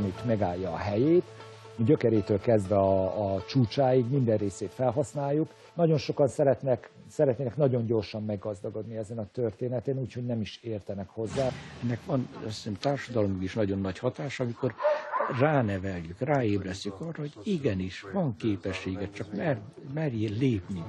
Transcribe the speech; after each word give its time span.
mindenütt 0.00 0.24
megállja 0.24 0.70
a 0.72 0.76
helyét, 0.76 1.24
gyökerétől 1.76 2.40
kezdve 2.40 2.76
a, 2.76 3.34
a 3.34 3.42
csúcsáig 3.44 4.04
minden 4.10 4.36
részét 4.36 4.70
felhasználjuk. 4.72 5.54
Nagyon 5.74 5.98
sokan 5.98 6.28
szeretnek, 6.28 6.90
szeretnének 7.08 7.56
nagyon 7.56 7.86
gyorsan 7.86 8.24
meggazdagodni 8.24 8.96
ezen 8.96 9.18
a 9.18 9.26
történeten, 9.32 9.98
úgyhogy 9.98 10.26
nem 10.26 10.40
is 10.40 10.60
értenek 10.62 11.08
hozzá. 11.08 11.48
Ennek 11.82 12.04
van 12.06 12.28
hiszem 12.44 12.74
társadalomig 12.74 13.42
is 13.42 13.54
nagyon 13.54 13.80
nagy 13.80 13.98
hatás, 13.98 14.40
amikor 14.40 14.74
ráneveljük, 15.40 16.20
ráébresztjük 16.20 17.00
arra, 17.00 17.18
hogy 17.20 17.32
igenis, 17.42 18.04
van 18.12 18.36
képessége, 18.36 19.10
csak 19.10 19.34
mer, 19.34 19.60
merjél 19.94 20.32
lépni. 20.38 20.84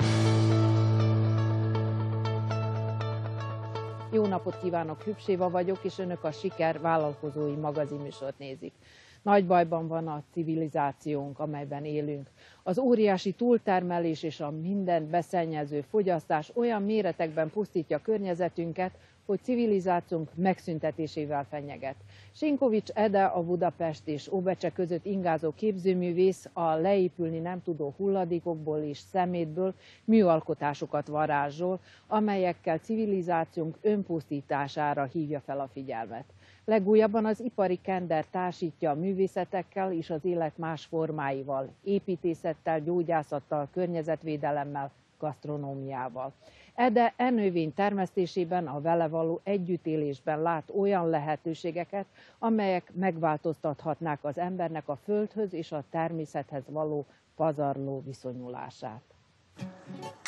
Jó 4.13 4.25
napot 4.25 4.59
kívánok, 4.61 5.01
Hübséva 5.01 5.49
vagyok, 5.49 5.79
és 5.83 5.97
önök 5.97 6.23
a 6.23 6.31
Siker 6.31 6.79
vállalkozói 6.79 7.55
magazinműsort 7.55 8.37
nézik. 8.37 8.73
Nagy 9.21 9.45
bajban 9.45 9.87
van 9.87 10.07
a 10.07 10.23
civilizációnk, 10.33 11.39
amelyben 11.39 11.85
élünk. 11.85 12.29
Az 12.63 12.77
óriási 12.79 13.31
túltermelés 13.31 14.23
és 14.23 14.39
a 14.39 14.49
mindent 14.51 15.09
beszennyező 15.09 15.81
fogyasztás 15.81 16.51
olyan 16.55 16.83
méretekben 16.83 17.49
pusztítja 17.49 18.01
környezetünket, 18.01 18.91
hogy 19.25 19.39
civilizációnk 19.43 20.29
megszüntetésével 20.35 21.45
fenyeget. 21.49 21.95
Sinkovics 22.31 22.89
Ede, 22.89 23.23
a 23.23 23.43
Budapest 23.43 24.07
és 24.07 24.31
Óbecse 24.31 24.71
között 24.71 25.05
ingázó 25.05 25.51
képzőművész 25.55 26.49
a 26.53 26.73
leépülni 26.73 27.39
nem 27.39 27.63
tudó 27.63 27.93
hulladékokból 27.97 28.79
és 28.79 28.97
szemétből 28.97 29.73
műalkotásokat 30.05 31.07
varázsol, 31.07 31.79
amelyekkel 32.07 32.77
civilizációnk 32.77 33.77
önpusztítására 33.81 35.03
hívja 35.03 35.39
fel 35.39 35.59
a 35.59 35.69
figyelmet. 35.73 36.25
Legújabban 36.65 37.25
az 37.25 37.39
ipari 37.39 37.79
kender 37.81 38.25
társítja 38.25 38.89
a 38.91 38.95
művészetekkel 38.95 39.91
és 39.91 40.09
az 40.09 40.25
élet 40.25 40.57
más 40.57 40.85
formáival, 40.85 41.69
építészettel, 41.83 42.79
gyógyászattal, 42.81 43.67
környezetvédelemmel, 43.71 44.91
gasztronómiával. 45.19 46.33
Ede 46.75 47.13
e 47.17 47.29
növény 47.29 47.73
termesztésében, 47.73 48.67
a 48.67 48.81
vele 48.81 49.07
való 49.07 49.39
együttélésben 49.43 50.41
lát 50.41 50.71
olyan 50.75 51.09
lehetőségeket, 51.09 52.05
amelyek 52.39 52.91
megváltoztathatnák 52.93 54.23
az 54.23 54.37
embernek 54.37 54.87
a 54.87 54.95
földhöz 54.95 55.53
és 55.53 55.71
a 55.71 55.83
természethez 55.89 56.63
való 56.67 57.05
pazarló 57.35 58.01
viszonyulását. 58.05 59.10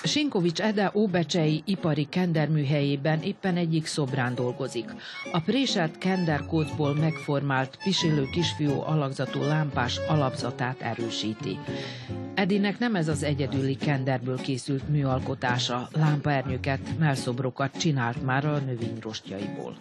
Sinkovics 0.04 0.62
Ede 0.62 0.92
óbecsei 0.96 1.62
ipari 1.66 2.06
kenderműhelyében 2.10 3.22
éppen 3.22 3.58
egyik 3.58 3.86
szobrán 3.86 4.36
dolgozik. 4.36 4.94
A 5.32 5.40
préselt 5.40 5.98
kenderkócból 5.98 6.94
megformált 6.96 7.78
pisilő 7.84 8.26
kisfiú 8.32 8.82
alakzatú 8.82 9.42
lámpás 9.42 9.98
alapzatát 10.08 10.82
erősíti. 10.82 11.58
Edinek 12.34 12.80
nem 12.80 12.96
ez 12.96 13.08
az 13.08 13.24
egyedüli 13.24 13.76
kenderből 13.76 14.38
készült 14.38 14.90
műalkotása, 14.90 15.88
lámpaernyőket, 15.92 16.80
melszobrokat 17.00 17.78
csinált 17.78 18.24
már 18.24 18.46
a 18.46 18.58
növényrostjaiból. 18.58 19.78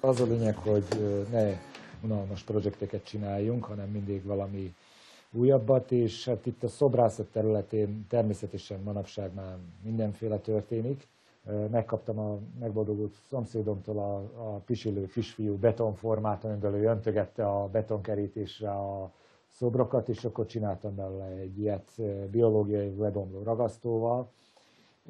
Az 0.00 0.20
a 0.20 0.24
lényeg, 0.24 0.56
hogy 0.56 0.84
ne 1.30 1.60
unalmas 2.02 2.42
projekteket 2.42 3.04
csináljunk, 3.04 3.64
hanem 3.64 3.88
mindig 3.88 4.24
valami 4.24 4.74
újabbat, 5.32 5.92
és 5.92 6.24
hát 6.24 6.46
itt 6.46 6.62
a 6.62 6.68
szobrászat 6.68 7.26
területén 7.26 8.06
természetesen 8.08 8.80
manapság 8.82 9.34
már 9.34 9.56
mindenféle 9.82 10.38
történik. 10.38 11.08
Megkaptam 11.70 12.18
a 12.18 12.38
megboldogult 12.60 13.14
szomszédomtól 13.28 13.98
a, 13.98 14.16
a 14.16 14.58
pisilő 14.58 15.06
kisfiú 15.06 15.56
betonformát, 15.56 16.44
amiből 16.44 16.74
ő 16.74 16.84
öntögette 16.84 17.48
a 17.48 17.68
betonkerítésre 17.68 18.70
a 18.70 19.12
szobrokat, 19.48 20.08
és 20.08 20.24
akkor 20.24 20.46
csináltam 20.46 20.94
belőle 20.94 21.26
egy 21.26 21.58
ilyet 21.58 21.90
biológiai 22.30 22.94
lebomló 22.98 23.42
ragasztóval, 23.42 24.30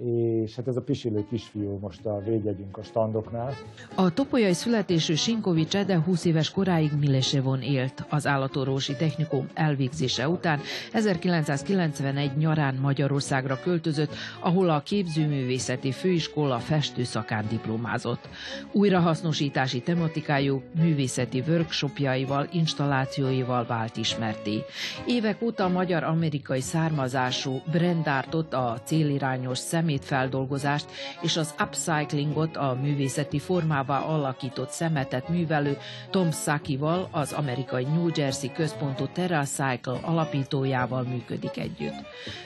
és 0.05 0.55
hát 0.55 0.69
ez 0.69 0.77
a 0.77 0.81
pisilő 0.81 1.25
kisfiú 1.31 1.79
most 1.81 2.07
a 2.07 2.23
védjegyünk 2.25 2.77
a 2.77 2.83
standoknál. 2.83 3.55
A 3.95 4.13
topolyai 4.13 4.53
születésű 4.53 5.15
Sinkovics 5.15 5.77
Ede 5.77 6.03
20 6.03 6.25
éves 6.25 6.51
koráig 6.51 6.91
Milesevon 7.01 7.63
élt. 7.63 8.05
Az 8.09 8.27
állatorvosi 8.27 8.97
technikum 8.97 9.49
elvégzése 9.55 10.29
után 10.29 10.61
1991 10.93 12.37
nyarán 12.37 12.75
Magyarországra 12.75 13.61
költözött, 13.63 14.15
ahol 14.41 14.71
a 14.71 14.81
képzőművészeti 14.81 15.93
főiskola 15.93 16.59
festőszakán 16.59 17.45
diplomázott. 17.49 18.29
Újrahasznosítási 18.73 19.81
tematikájú 19.81 20.63
művészeti 20.81 21.43
workshopjaival, 21.49 22.49
installációival 22.53 23.67
vált 23.67 23.97
ismerté. 23.97 24.63
Évek 25.07 25.43
óta 25.43 25.69
magyar-amerikai 25.69 26.61
származású 26.61 27.61
Brendartot 27.71 28.55
a 28.55 28.81
célirányos 28.85 29.59
szem 29.59 29.88
szemétfeldolgozást 29.88 30.87
és 31.21 31.37
az 31.37 31.54
upcyclingot, 31.60 32.56
a 32.56 32.78
művészeti 32.82 33.38
formává 33.38 34.00
alakított 34.00 34.71
szemetet 34.71 35.28
művelő 35.28 35.76
Tom 36.10 36.31
Sakival, 36.31 37.09
az 37.10 37.32
amerikai 37.32 37.84
New 37.84 38.09
Jersey 38.15 38.53
központú 38.53 39.06
TerraCycle 39.12 39.99
alapítójával 40.03 41.03
működik 41.03 41.56
együtt. 41.59 41.94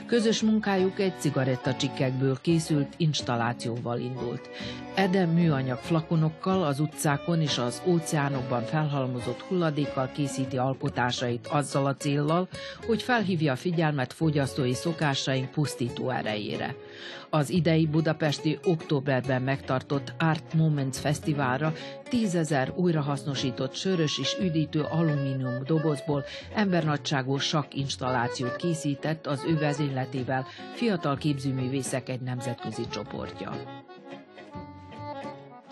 Közös 0.06 0.42
munkájuk 0.42 1.00
egy 1.00 1.14
cigarettacsikkekből 1.19 2.38
készült 2.41 2.94
installációval 2.97 3.98
indult. 3.98 4.48
Ede 4.94 5.26
műanyag 5.26 5.78
flakonokkal 5.78 6.62
az 6.62 6.80
utcákon 6.80 7.41
és 7.41 7.59
az 7.59 7.82
óceánokban 7.86 8.62
felhalmozott 8.62 9.41
hulladékkal 9.41 10.10
készíti 10.14 10.56
alkotásait 10.56 11.47
azzal 11.47 11.86
a 11.86 11.97
céllal, 11.97 12.48
hogy 12.86 13.03
felhívja 13.03 13.53
a 13.53 13.56
figyelmet 13.56 14.12
fogyasztói 14.12 14.74
szokásaink 14.74 15.50
pusztító 15.50 16.10
erejére. 16.10 16.74
Az 17.31 17.51
idei 17.51 17.87
budapesti 17.87 18.59
októberben 18.65 19.43
megtartott 19.43 20.13
Art 20.19 20.55
Moments 20.55 20.97
Fesztiválra 20.97 21.73
tízezer 22.09 22.73
újrahasznosított 22.77 23.75
sörös 23.75 24.19
és 24.19 24.37
üdítő 24.41 24.81
alumínium 24.81 25.65
dobozból 25.65 26.25
embernagyságú 26.55 27.37
sakk 27.39 27.75
installációt 27.75 28.57
készített 28.57 29.27
az 29.27 29.45
ő 29.47 29.59
vezényletével 29.59 30.47
fiatal 30.75 31.17
képzőművészek 31.17 32.09
egy 32.09 32.21
nemzetközi 32.21 32.83
csoportja 32.89 33.81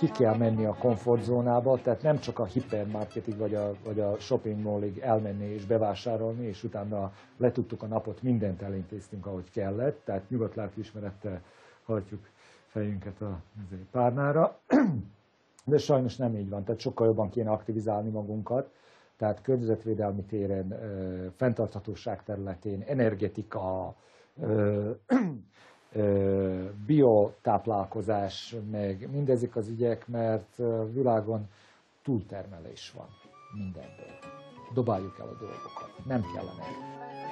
ki 0.00 0.08
kell 0.10 0.36
menni 0.36 0.64
a 0.64 0.74
komfortzónába, 0.74 1.80
tehát 1.82 2.02
nem 2.02 2.18
csak 2.18 2.38
a 2.38 2.44
hipermarketig 2.44 3.36
vagy 3.36 3.54
a, 3.54 3.72
vagy 3.84 4.00
a 4.00 4.18
shopping 4.18 4.62
mallig 4.62 4.98
elmenni 4.98 5.44
és 5.44 5.64
bevásárolni, 5.64 6.46
és 6.46 6.64
utána 6.64 7.12
letudtuk 7.36 7.82
a 7.82 7.86
napot, 7.86 8.22
mindent 8.22 8.62
elintéztünk, 8.62 9.26
ahogy 9.26 9.50
kellett, 9.50 10.00
tehát 10.04 10.30
nyugodt 10.30 10.54
lelkiismerettel 10.54 11.42
hajtjuk 11.84 12.28
fejünket 12.66 13.20
a 13.20 13.40
párnára. 13.90 14.58
De 15.64 15.78
sajnos 15.78 16.16
nem 16.16 16.34
így 16.36 16.48
van, 16.48 16.64
tehát 16.64 16.80
sokkal 16.80 17.06
jobban 17.06 17.28
kéne 17.28 17.50
aktivizálni 17.50 18.10
magunkat, 18.10 18.70
tehát 19.16 19.42
környezetvédelmi 19.42 20.22
téren, 20.22 20.78
fenntarthatóság 21.36 22.22
területén, 22.22 22.82
energetika, 22.86 23.94
biotáplálkozás, 26.86 28.56
meg 28.70 29.08
mindezek 29.12 29.56
az 29.56 29.68
ügyek, 29.68 30.08
mert 30.08 30.56
világon 30.92 31.48
túltermelés 32.02 32.92
van 32.96 33.08
mindenből. 33.54 34.18
Dobáljuk 34.74 35.18
el 35.18 35.28
a 35.28 35.38
dolgokat, 35.38 36.04
nem 36.06 36.22
kellene. 36.34 36.64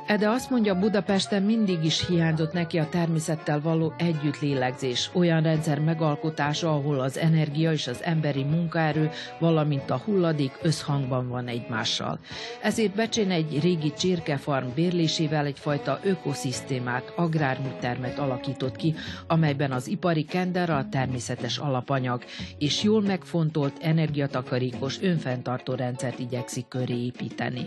Ede 0.08 0.28
azt 0.28 0.50
mondja, 0.50 0.78
Budapesten 0.78 1.43
mindig 1.43 1.84
is 1.84 2.06
hiányzott 2.06 2.52
neki 2.52 2.78
a 2.78 2.88
természettel 2.88 3.60
való 3.60 3.93
együttlélegzés, 3.99 5.10
olyan 5.12 5.43
rendszer 5.43 5.81
megalkotása, 5.81 6.75
ahol 6.75 7.00
az 7.00 7.19
energia 7.19 7.72
és 7.72 7.87
az 7.87 8.02
emberi 8.02 8.44
munkaerő, 8.44 9.10
valamint 9.38 9.90
a 9.90 10.00
hulladék 10.05 10.58
összhangban 10.62 11.28
van 11.28 11.46
egymással. 11.46 12.19
Ezért 12.62 12.94
Becsén 12.94 13.31
egy 13.31 13.60
régi 13.60 13.93
csirkefarm 13.93 14.66
bérlésével 14.75 15.46
egyfajta 15.46 16.00
ökoszisztémát, 16.02 17.12
agrárműtermet 17.16 18.19
alakított 18.19 18.76
ki, 18.76 18.94
amelyben 19.26 19.72
az 19.72 19.87
ipari 19.87 20.25
kender 20.25 20.70
a 20.70 20.88
természetes 20.90 21.58
alapanyag, 21.58 22.22
és 22.58 22.82
jól 22.82 23.02
megfontolt, 23.02 23.76
energiatakarékos, 23.81 25.02
önfenntartó 25.02 25.75
rendszert 25.75 26.19
igyekszik 26.19 26.69
köré 26.69 27.05
építeni. 27.05 27.66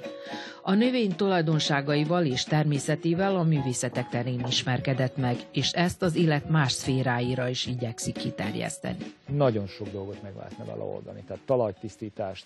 A 0.64 0.74
növény 0.74 1.16
tulajdonságaival 1.16 2.26
és 2.26 2.44
természetével 2.44 3.36
a 3.36 3.44
művészetek 3.44 4.10
terén 4.10 4.44
ismerkedett 4.48 5.18
meg, 5.18 5.38
és 5.52 5.72
ezt 5.72 6.02
az 6.02 6.16
élet 6.16 6.50
más 6.50 6.72
szféráira 6.72 7.48
is 7.48 7.66
igyekszik 7.66 8.14
kiterjeszteni. 8.14 8.98
Nagyon 9.28 9.68
sok 9.68 9.90
dolgot 9.92 10.22
meg 10.22 10.36
lehetne 10.36 10.64
vele 10.64 10.84
oldani, 10.84 11.24
tehát 11.28 11.42
talajtisztítást, 11.46 12.46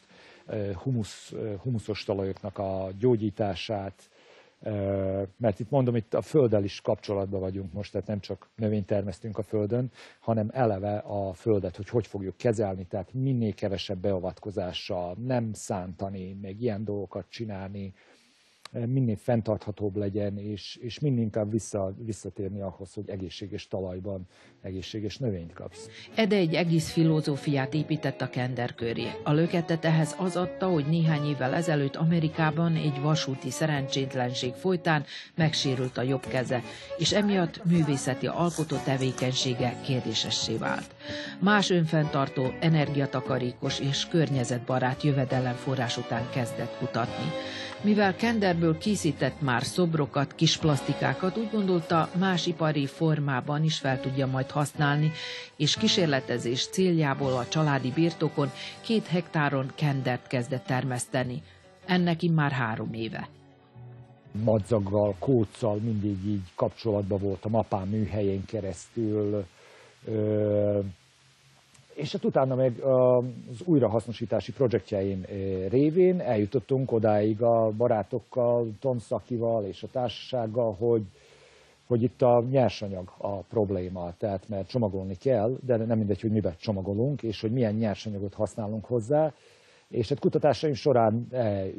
humusz, 0.73 1.33
humuszos 1.61 2.03
talajoknak 2.03 2.57
a 2.57 2.89
gyógyítását, 2.99 4.09
mert 5.37 5.59
itt 5.59 5.69
mondom, 5.69 5.95
itt 5.95 6.13
a 6.13 6.21
földdel 6.21 6.63
is 6.63 6.81
kapcsolatban 6.81 7.39
vagyunk 7.39 7.73
most, 7.73 7.91
tehát 7.91 8.07
nem 8.07 8.19
csak 8.19 8.49
növényt 8.55 8.85
termesztünk 8.85 9.37
a 9.37 9.43
földön, 9.43 9.91
hanem 10.19 10.49
eleve 10.53 10.97
a 10.97 11.33
földet, 11.33 11.75
hogy 11.75 11.89
hogy 11.89 12.07
fogjuk 12.07 12.37
kezelni, 12.37 12.85
tehát 12.85 13.13
minél 13.13 13.53
kevesebb 13.53 13.97
beavatkozással, 13.97 15.15
nem 15.25 15.53
szántani, 15.53 16.37
meg 16.41 16.61
ilyen 16.61 16.83
dolgokat 16.83 17.25
csinálni, 17.29 17.93
minél 18.71 19.15
fenntarthatóbb 19.15 19.95
legyen, 19.95 20.37
és, 20.37 20.75
és 20.81 20.99
minél 20.99 21.47
vissza, 21.49 21.93
visszatérni 21.97 22.61
ahhoz, 22.61 22.93
hogy 22.93 23.09
egészséges 23.09 23.67
talajban 23.67 24.27
egészséges 24.61 25.17
növényt 25.17 25.53
kapsz. 25.53 25.89
Ede 26.15 26.35
egy 26.35 26.53
egész 26.53 26.91
filozófiát 26.91 27.73
épített 27.73 28.21
a 28.21 28.29
kender 28.29 28.75
köré. 28.75 29.07
A 29.23 29.31
löketet 29.31 29.85
ehhez 29.85 30.15
az 30.17 30.35
adta, 30.35 30.67
hogy 30.67 30.85
néhány 30.85 31.25
évvel 31.25 31.53
ezelőtt 31.53 31.95
Amerikában 31.95 32.75
egy 32.75 33.01
vasúti 33.01 33.49
szerencsétlenség 33.49 34.53
folytán 34.53 35.03
megsérült 35.35 35.97
a 35.97 36.01
jobb 36.01 36.25
keze, 36.27 36.61
és 36.97 37.11
emiatt 37.13 37.65
művészeti 37.65 38.27
alkotó 38.27 38.75
tevékenysége 38.85 39.79
kérdésessé 39.83 40.57
vált. 40.57 40.95
Más 41.39 41.69
önfenntartó, 41.69 42.43
energiatakarékos 42.59 43.79
és 43.79 44.07
környezetbarát 44.07 45.03
jövedelemforrás 45.03 45.97
után 45.97 46.29
kezdett 46.33 46.77
kutatni. 46.77 47.31
Mivel 47.85 48.15
kenderből 48.15 48.77
készített 48.77 49.41
már 49.41 49.63
szobrokat, 49.63 50.35
kis 50.35 50.57
plastikákat, 50.57 51.37
úgy 51.37 51.49
gondolta, 51.51 52.09
más 52.19 52.45
ipari 52.45 52.85
formában 52.85 53.63
is 53.63 53.79
fel 53.79 53.99
tudja 53.99 54.27
majd 54.27 54.51
használni, 54.51 55.11
és 55.55 55.75
kísérletezés 55.75 56.67
céljából 56.67 57.33
a 57.33 57.47
családi 57.47 57.91
birtokon 57.91 58.51
két 58.81 59.07
hektáron 59.07 59.71
kendert 59.75 60.27
kezdett 60.27 60.65
termeszteni. 60.65 61.41
Ennek 61.85 62.21
már 62.21 62.51
három 62.51 62.93
éve. 62.93 63.29
Madzaggal, 64.43 65.15
kóccal 65.19 65.75
mindig 65.75 66.25
így 66.25 66.53
kapcsolatban 66.55 67.19
voltam, 67.19 67.55
apám 67.55 67.87
műhelyén 67.87 68.45
keresztül, 68.45 69.45
és 71.95 72.11
hát 72.11 72.25
utána 72.25 72.55
meg 72.55 72.79
az 72.79 73.61
újrahasznosítási 73.65 74.51
projektjeim 74.51 75.25
révén 75.69 76.19
eljutottunk 76.19 76.91
odáig 76.91 77.41
a 77.41 77.71
barátokkal, 77.77 78.67
Tom 78.79 78.99
Szakival 78.99 79.65
és 79.65 79.83
a 79.83 79.87
társasággal, 79.91 80.73
hogy, 80.73 81.03
hogy 81.87 82.03
itt 82.03 82.21
a 82.21 82.43
nyersanyag 82.49 83.11
a 83.17 83.35
probléma, 83.35 84.13
tehát 84.17 84.49
mert 84.49 84.69
csomagolni 84.69 85.15
kell, 85.15 85.57
de 85.65 85.77
nem 85.77 85.97
mindegy, 85.97 86.21
hogy 86.21 86.31
miben 86.31 86.55
csomagolunk, 86.57 87.23
és 87.23 87.41
hogy 87.41 87.51
milyen 87.51 87.73
nyersanyagot 87.73 88.33
használunk 88.33 88.85
hozzá. 88.85 89.33
És 89.87 90.09
hát 90.09 90.19
kutatásaim 90.19 90.73
során 90.73 91.27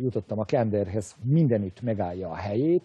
jutottam 0.01 0.39
a 0.39 0.45
kenderhez, 0.45 1.15
mindenütt 1.23 1.83
megállja 1.83 2.31
a 2.31 2.35
helyét, 2.35 2.83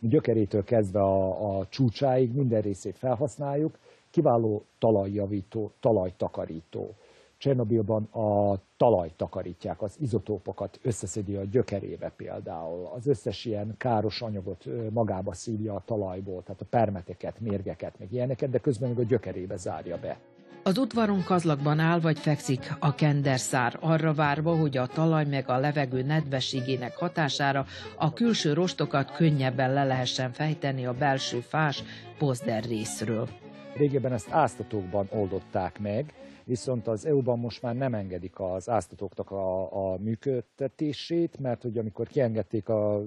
gyökerétől 0.00 0.64
kezdve 0.64 1.00
a, 1.00 1.58
a 1.58 1.66
csúcsáig 1.68 2.32
minden 2.32 2.60
részét 2.60 2.98
felhasználjuk, 2.98 3.78
kiváló 4.12 4.64
talajjavító, 4.78 5.72
talajtakarító. 5.80 6.94
Csernobilban 7.36 8.02
a 8.02 8.58
talajt 8.76 9.14
takarítják, 9.14 9.82
az 9.82 9.96
izotópokat 10.00 10.78
összeszedi 10.82 11.34
a 11.34 11.44
gyökerébe 11.44 12.12
például. 12.16 12.90
Az 12.94 13.06
összes 13.06 13.44
ilyen 13.44 13.74
káros 13.78 14.22
anyagot 14.22 14.64
magába 14.90 15.32
szívja 15.32 15.74
a 15.74 15.82
talajból, 15.84 16.42
tehát 16.42 16.60
a 16.60 16.66
permeteket, 16.70 17.40
mérgeket, 17.40 17.98
meg 17.98 18.12
ilyeneket, 18.12 18.50
de 18.50 18.58
közben 18.58 18.88
meg 18.88 18.98
a 18.98 19.02
gyökerébe 19.02 19.56
zárja 19.56 19.98
be. 19.98 20.18
Az 20.64 20.78
udvaron 20.78 21.24
kazlakban 21.24 21.78
áll 21.78 22.00
vagy 22.00 22.18
fekszik 22.18 22.76
a 22.78 22.94
kenderszár, 22.94 23.76
arra 23.80 24.14
várva, 24.14 24.56
hogy 24.56 24.76
a 24.76 24.86
talaj 24.86 25.24
meg 25.24 25.48
a 25.48 25.58
levegő 25.58 26.02
nedvességének 26.02 26.96
hatására 26.96 27.66
a 27.96 28.12
külső 28.12 28.52
rostokat 28.52 29.12
könnyebben 29.12 29.72
le 29.72 29.84
lehessen 29.84 30.32
fejteni 30.32 30.86
a 30.86 30.92
belső 30.92 31.40
fás 31.40 31.82
pozder 32.18 32.64
részről. 32.64 33.28
Régebben 33.76 34.12
ezt 34.12 34.30
áztatókban 34.30 35.08
oldották 35.10 35.80
meg, 35.80 36.14
viszont 36.44 36.86
az 36.88 37.06
EU-ban 37.06 37.38
most 37.38 37.62
már 37.62 37.74
nem 37.74 37.94
engedik 37.94 38.40
az 38.40 38.68
áztatóknak 38.68 39.30
a, 39.30 39.72
a 39.92 39.98
működtetését, 39.98 41.38
mert 41.38 41.62
hogy 41.62 41.78
amikor 41.78 42.06
kiengedték 42.06 42.68
a 42.68 43.02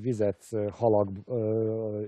vizet, 0.00 0.44
halak, 0.70 1.08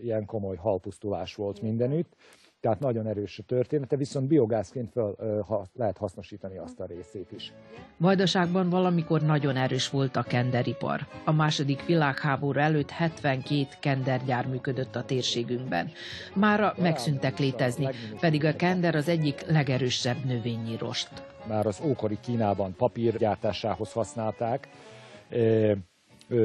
ilyen 0.03 0.25
komoly 0.25 0.57
halpusztulás 0.57 1.35
volt 1.35 1.63
mindenütt, 1.63 2.17
tehát 2.65 2.81
nagyon 2.81 3.07
erős 3.07 3.39
a 3.39 3.43
története, 3.43 3.97
viszont 3.97 4.29
biogázként 4.29 4.91
fel, 4.93 5.15
ha, 5.47 5.67
lehet 5.75 5.99
hasznosítani 5.99 6.59
azt 6.59 6.81
a 6.81 6.87
részét 6.87 7.33
is. 7.33 7.53
Vajdaságban 7.97 8.69
valamikor 8.69 9.23
nagyon 9.23 9.57
erős 9.57 9.91
volt 9.91 10.17
a 10.17 10.23
kenderipar. 10.23 11.01
A 11.25 11.33
második 11.33 11.87
világháború 11.87 12.59
előtt 12.59 12.91
72 12.91 13.67
kendergyár 13.81 14.47
működött 14.47 14.97
a 14.97 15.05
térségünkben. 15.05 15.91
Mára 16.35 16.75
megszűntek 16.79 17.39
létezni, 17.39 17.89
pedig 18.21 18.45
a 18.45 18.57
kender 18.57 18.95
az 18.95 19.09
egyik 19.09 19.47
legerősebb 19.47 20.25
növényi 20.25 20.77
rost. 20.77 21.11
Már 21.49 21.67
az 21.67 21.81
ókori 21.85 22.19
Kínában 22.21 22.75
papírgyártásához 22.77 23.93
használták, 23.93 24.69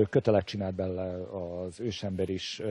kötelet 0.09 0.45
csinált 0.45 0.75
bele 0.75 1.17
az 1.65 1.79
ősember 1.79 2.29
is 2.29 2.61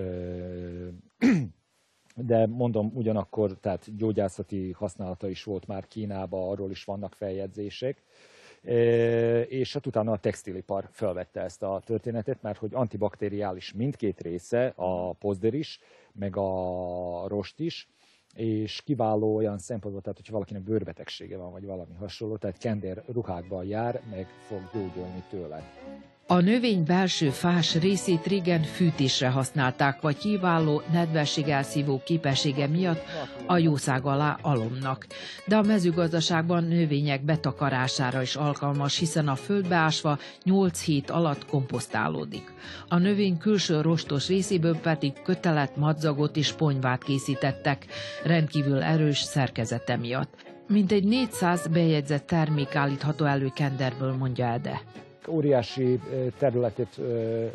de 2.27 2.47
mondom 2.47 2.91
ugyanakkor, 2.95 3.59
tehát 3.61 3.97
gyógyászati 3.97 4.73
használata 4.73 5.29
is 5.29 5.45
volt 5.45 5.67
már 5.67 5.87
Kínában, 5.89 6.51
arról 6.51 6.71
is 6.71 6.85
vannak 6.85 7.15
feljegyzések, 7.15 8.03
e, 8.63 9.41
és 9.41 9.73
hát 9.73 9.87
utána 9.87 10.13
a 10.13 10.19
textilipar 10.19 10.89
felvette 10.91 11.41
ezt 11.41 11.63
a 11.63 11.83
történetet, 11.85 12.43
mert 12.43 12.59
hogy 12.59 12.75
antibakteriális 12.75 13.73
mindkét 13.73 14.21
része, 14.21 14.73
a 14.77 15.13
pozder 15.13 15.55
is, 15.55 15.81
meg 16.13 16.37
a 16.37 17.29
rost 17.29 17.61
is, 17.61 17.89
és 18.35 18.83
kiváló 18.83 19.37
olyan 19.37 19.59
szempontból, 19.59 20.03
tehát 20.03 20.19
hogyha 20.19 20.33
valakinek 20.33 20.63
bőrbetegsége 20.63 21.37
van, 21.37 21.53
vagy 21.53 21.65
valami 21.65 21.95
hasonló, 21.95 22.37
tehát 22.37 22.59
kender 22.59 23.05
ruhákban 23.07 23.65
jár, 23.65 24.03
meg 24.11 24.27
fog 24.27 24.61
gyógyulni 24.73 25.25
tőle. 25.31 25.63
A 26.31 26.41
növény 26.41 26.85
belső 26.85 27.31
fás 27.31 27.75
részét 27.75 28.27
régen 28.27 28.63
fűtésre 28.63 29.29
használták, 29.29 30.01
vagy 30.01 30.17
kiváló 30.17 30.83
nedvességelszívó 30.93 32.03
képessége 32.05 32.67
miatt 32.67 33.03
a 33.47 33.59
jószág 33.59 34.07
alá 34.07 34.39
alomnak. 34.43 35.07
De 35.47 35.57
a 35.57 35.63
mezőgazdaságban 35.63 36.65
növények 36.65 37.25
betakarására 37.25 38.23
is 38.23 38.37
alkalmas, 38.37 38.99
hiszen 38.99 39.29
a 39.29 39.35
földbeásva 39.35 40.19
8 40.45 40.83
hét 40.83 41.11
alatt 41.11 41.47
komposztálódik. 41.47 42.53
A 42.89 42.99
növény 42.99 43.39
külső 43.39 43.81
rostos 43.81 44.29
részéből 44.29 44.77
pedig 44.77 45.13
kötelet, 45.23 45.77
madzagot 45.77 46.37
és 46.37 46.53
ponyvát 46.53 47.05
készítettek, 47.05 47.87
rendkívül 48.25 48.83
erős 48.83 49.19
szerkezete 49.19 49.97
miatt. 49.97 50.35
Mintegy 50.67 51.05
400 51.05 51.67
bejegyzett 51.67 52.27
termék 52.27 52.75
állítható 52.75 53.25
elő 53.25 53.51
kenderből, 53.55 54.13
mondja 54.13 54.53
Ede 54.53 54.81
óriási 55.29 56.01
területet 56.39 57.01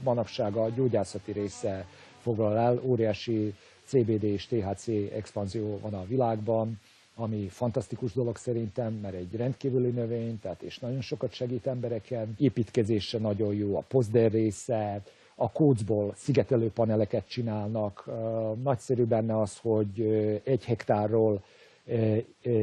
manapság 0.04 0.56
a 0.56 0.70
gyógyászati 0.70 1.32
része 1.32 1.86
foglal 2.22 2.58
el, 2.58 2.80
óriási 2.84 3.54
CBD 3.86 4.24
és 4.24 4.48
THC 4.48 4.88
expanzió 5.14 5.80
van 5.82 5.94
a 5.94 6.06
világban, 6.08 6.80
ami 7.16 7.48
fantasztikus 7.48 8.14
dolog 8.14 8.38
szerintem, 8.38 8.94
mert 8.94 9.16
egy 9.16 9.36
rendkívüli 9.36 9.90
növény, 9.90 10.40
tehát 10.40 10.62
és 10.62 10.80
nagyon 10.80 11.02
sokat 11.02 11.34
segít 11.34 11.68
embereken. 11.68 12.36
Építkezésre 12.38 13.20
nagyon 13.20 13.54
jó 13.54 13.78
a 13.78 13.84
pozder 13.88 14.32
része, 14.32 15.02
a 15.36 15.52
kócból 15.52 16.14
szigetelő 16.16 16.70
paneleket 16.70 17.28
csinálnak. 17.28 18.10
Nagyszerű 18.64 19.04
benne 19.04 19.40
az, 19.40 19.58
hogy 19.58 20.02
egy 20.44 20.66
hektárról 20.66 21.44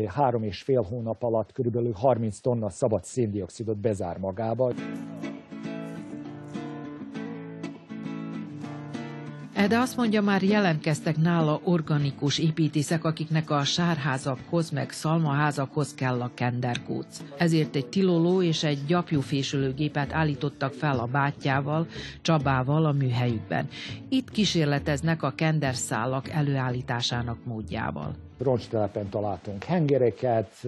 három 0.07 0.43
és 0.43 0.63
fél 0.63 0.83
hónap 0.83 1.23
alatt 1.23 1.53
körülbelül 1.53 1.93
30 1.93 2.39
tonna 2.39 2.71
szabad 2.71 3.05
széndiokszidot 3.05 3.79
bezár 3.79 4.19
magába. 4.19 4.73
De 9.69 9.79
azt 9.79 9.97
mondja, 9.97 10.23
már 10.23 10.43
jelentkeztek 10.43 11.17
nála 11.17 11.61
organikus 11.65 12.39
építészek, 12.39 13.05
akiknek 13.05 13.51
a 13.51 13.65
sárházakhoz, 13.65 14.71
meg 14.71 14.91
szalmaházakhoz 14.91 15.95
kell 15.95 16.21
a 16.21 16.31
kenderkóc. 16.35 17.21
Ezért 17.39 17.77
egy 17.77 17.87
tiloló 17.87 18.43
és 18.43 18.65
egy 18.65 18.85
gyapjúfésülőgépet 18.87 20.13
állítottak 20.13 20.73
fel 20.73 20.99
a 20.99 21.07
bátyjával, 21.07 21.87
Csabával 22.23 22.85
a 22.85 22.93
műhelyükben. 22.93 23.69
Itt 24.09 24.31
kísérleteznek 24.31 25.23
a 25.23 25.33
kenderszálak 25.35 26.29
előállításának 26.29 27.45
módjával 27.45 28.30
roncstelepen 28.43 29.09
találtunk 29.09 29.65
hengereket, 29.65 30.67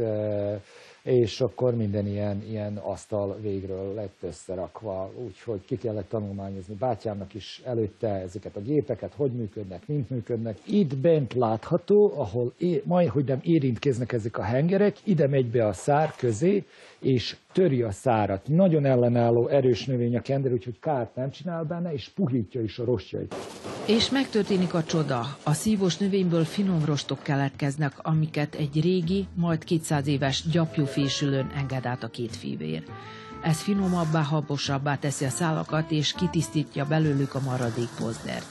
és 1.02 1.40
akkor 1.40 1.74
minden 1.76 2.06
ilyen, 2.06 2.42
ilyen 2.48 2.76
asztal 2.76 3.38
végről 3.40 3.94
lett 3.94 4.16
összerakva, 4.20 5.10
úgyhogy 5.24 5.64
ki 5.64 5.76
kellett 5.76 6.08
tanulmányozni 6.08 6.74
bátyámnak 6.74 7.34
is 7.34 7.62
előtte 7.64 8.08
ezeket 8.08 8.56
a 8.56 8.60
gépeket, 8.60 9.12
hogy 9.16 9.32
működnek, 9.32 9.86
mint 9.86 10.10
működnek. 10.10 10.58
Itt 10.66 10.96
bent 10.96 11.34
látható, 11.34 12.12
ahol 12.16 12.52
é, 12.58 12.82
majd, 12.84 13.08
hogy 13.08 13.24
nem 13.24 13.40
érintkeznek 13.42 14.12
ezek 14.12 14.38
a 14.38 14.42
hengerek, 14.42 14.96
ide 15.04 15.26
megy 15.26 15.46
be 15.46 15.66
a 15.66 15.72
szár 15.72 16.14
közé, 16.16 16.64
és 17.02 17.36
töri 17.52 17.82
a 17.82 17.90
szárat. 17.90 18.48
Nagyon 18.48 18.84
ellenálló, 18.84 19.48
erős 19.48 19.86
növény 19.86 20.16
a 20.16 20.20
kender, 20.20 20.52
úgyhogy 20.52 20.78
kárt 20.78 21.14
nem 21.14 21.30
csinál 21.30 21.64
benne, 21.64 21.92
és 21.92 22.08
puhítja 22.14 22.62
is 22.62 22.78
a 22.78 22.84
rostjait. 22.84 23.34
És 23.86 24.10
megtörténik 24.10 24.74
a 24.74 24.82
csoda. 24.82 25.20
A 25.44 25.52
szívós 25.52 25.96
növényből 25.96 26.44
finom 26.44 26.84
rostok 26.84 27.22
keletkeznek, 27.22 27.92
amiket 27.96 28.54
egy 28.54 28.80
régi, 28.80 29.26
majd 29.34 29.64
200 29.64 30.06
éves 30.06 30.44
gyapjúfésülőn 30.50 31.50
enged 31.56 31.86
át 31.86 32.02
a 32.02 32.08
két 32.08 32.36
fivér. 32.36 32.82
Ez 33.42 33.60
finomabbá, 33.60 34.22
habosabbá 34.22 34.96
teszi 34.96 35.24
a 35.24 35.28
szálakat, 35.28 35.90
és 35.90 36.12
kitisztítja 36.12 36.84
belőlük 36.84 37.34
a 37.34 37.40
maradék 37.40 37.88
pozdert. 37.98 38.46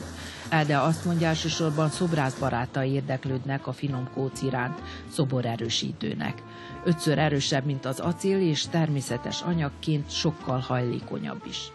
De 0.67 0.77
azt 0.77 1.05
mondja, 1.05 1.27
elsősorban 1.27 1.89
szobrászbarátai 1.89 2.91
érdeklődnek 2.91 3.67
a 3.67 3.71
finom 3.71 4.09
kóc 4.13 4.41
iránt, 4.41 4.81
szoborerősítőnek. 5.11 6.43
Ötször 6.83 7.19
erősebb, 7.19 7.65
mint 7.65 7.85
az 7.85 7.99
acél, 7.99 8.41
és 8.49 8.67
természetes 8.67 9.41
anyagként 9.41 10.11
sokkal 10.11 10.59
hajlékonyabb 10.59 11.41
is. 11.45 11.71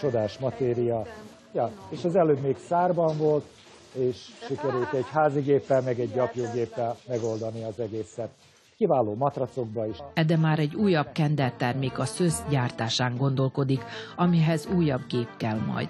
Csodás 0.00 0.38
matéria. 0.38 1.06
Ja, 1.52 1.70
és 1.88 2.04
az 2.04 2.16
előbb 2.16 2.40
még 2.40 2.56
szárban 2.68 3.16
volt, 3.16 3.44
és 3.92 4.16
sikerült 4.46 4.92
egy 4.92 5.08
házigéppel, 5.12 5.80
meg 5.80 6.00
egy 6.00 6.12
gyapjúgéppel 6.12 6.96
megoldani 7.08 7.64
az 7.64 7.80
egészet 7.80 8.30
kiváló 8.78 9.14
matracokba 9.14 9.86
is. 9.86 9.96
De 10.26 10.36
már 10.36 10.58
egy 10.58 10.74
újabb 10.74 11.12
kender 11.12 11.52
termék 11.52 11.98
a 11.98 12.04
szösz 12.04 12.42
gyártásán 12.50 13.16
gondolkodik, 13.16 13.84
amihez 14.16 14.66
újabb 14.66 15.06
gép 15.08 15.28
kell 15.36 15.58
majd. 15.58 15.88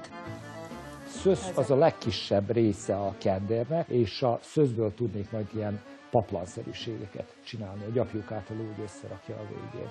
Szösz 1.07 1.57
az 1.57 1.71
a 1.71 1.76
legkisebb 1.76 2.50
része 2.50 2.97
a 2.97 3.14
kendernek, 3.18 3.88
és 3.88 4.23
a 4.23 4.38
szözből 4.42 4.95
tudnék 4.95 5.30
majd 5.30 5.47
ilyen 5.54 5.80
paplanszerűségeket 6.11 7.37
csinálni. 7.45 7.85
A 7.85 7.90
gyapjuk 7.92 8.33
által 8.33 8.57
úgy 8.57 8.83
összerakja 8.83 9.35
a 9.35 9.47
végén. 9.49 9.90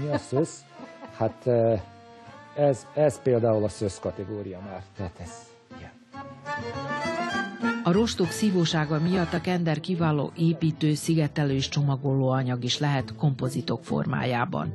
Mi 0.00 0.12
a 0.12 0.18
szösz? 0.18 0.64
Hát 1.16 1.46
ez, 2.56 2.86
ez 2.94 3.22
például 3.22 3.64
a 3.64 3.68
szösz 3.68 3.98
kategória 3.98 4.60
már. 4.60 4.82
Tehát 4.96 5.20
ez 5.20 5.52
ilyen. 5.78 5.92
A 7.86 7.92
rostok 7.92 8.26
szívósága 8.26 9.00
miatt 9.00 9.32
a 9.32 9.40
kender 9.40 9.80
kiváló 9.80 10.30
építő, 10.36 10.94
szigetelő 10.94 11.52
és 11.52 11.68
csomagoló 11.68 12.28
anyag 12.28 12.64
is 12.64 12.78
lehet 12.78 13.14
kompozitok 13.16 13.84
formájában. 13.84 14.72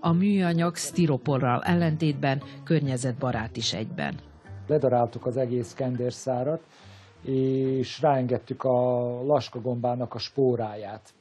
A 0.00 0.12
műanyag 0.12 0.76
sztiroporral 0.76 1.62
ellentétben 1.62 2.42
környezetbarát 2.64 3.56
is 3.56 3.72
egyben. 3.72 4.14
Ledaráltuk 4.66 5.26
az 5.26 5.36
egész 5.36 5.72
kenderszárat, 5.72 6.62
és 7.22 8.00
ráengedtük 8.00 8.64
a 8.64 9.00
laskagombának 9.24 10.14
a 10.14 10.18
spóráját. 10.18 11.14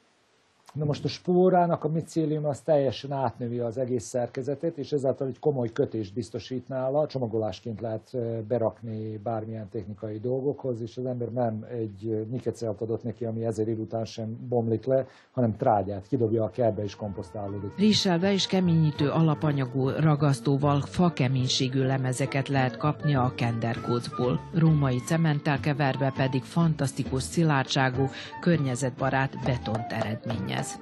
Na 0.73 0.85
most 0.85 1.03
a 1.03 1.07
spórának 1.07 1.83
a 1.83 1.87
micélium 1.87 2.45
az 2.45 2.59
teljesen 2.59 3.11
átnövi 3.11 3.59
az 3.59 3.77
egész 3.77 4.03
szerkezetét, 4.03 4.77
és 4.77 4.91
ezáltal 4.91 5.27
egy 5.27 5.39
komoly 5.39 5.71
kötést 5.71 6.13
biztosít 6.13 6.67
nála. 6.67 7.07
Csomagolásként 7.07 7.81
lehet 7.81 8.17
berakni 8.47 9.17
bármilyen 9.17 9.69
technikai 9.69 10.19
dolgokhoz, 10.19 10.81
és 10.81 10.97
az 10.97 11.05
ember 11.05 11.27
nem 11.27 11.65
egy 11.71 12.27
nikecelt 12.29 12.81
adott 12.81 13.03
neki, 13.03 13.25
ami 13.25 13.45
ezer 13.45 13.67
év 13.67 13.79
után 13.79 14.05
sem 14.05 14.37
bomlik 14.47 14.85
le, 14.85 15.07
hanem 15.31 15.57
trágyát, 15.57 16.07
kidobja 16.07 16.43
a 16.43 16.49
kertbe 16.49 16.83
és 16.83 16.95
komposztálódik. 16.95 17.77
Rizselve 17.77 18.31
és 18.31 18.47
keményítő 18.47 19.09
alapanyagú 19.09 19.89
ragasztóval 19.89 20.81
fakeménységű 20.81 21.83
lemezeket 21.83 22.47
lehet 22.47 22.77
kapni 22.77 23.15
a 23.15 23.33
kenderkócból. 23.35 24.39
Római 24.53 24.97
cementtel 24.97 25.59
keverve 25.59 26.13
pedig 26.15 26.43
fantasztikus 26.43 27.23
szilárdságú, 27.23 28.09
környezetbarát 28.41 29.31
betont 29.45 29.91
eredményez 29.91 30.61
ez? 30.63 30.79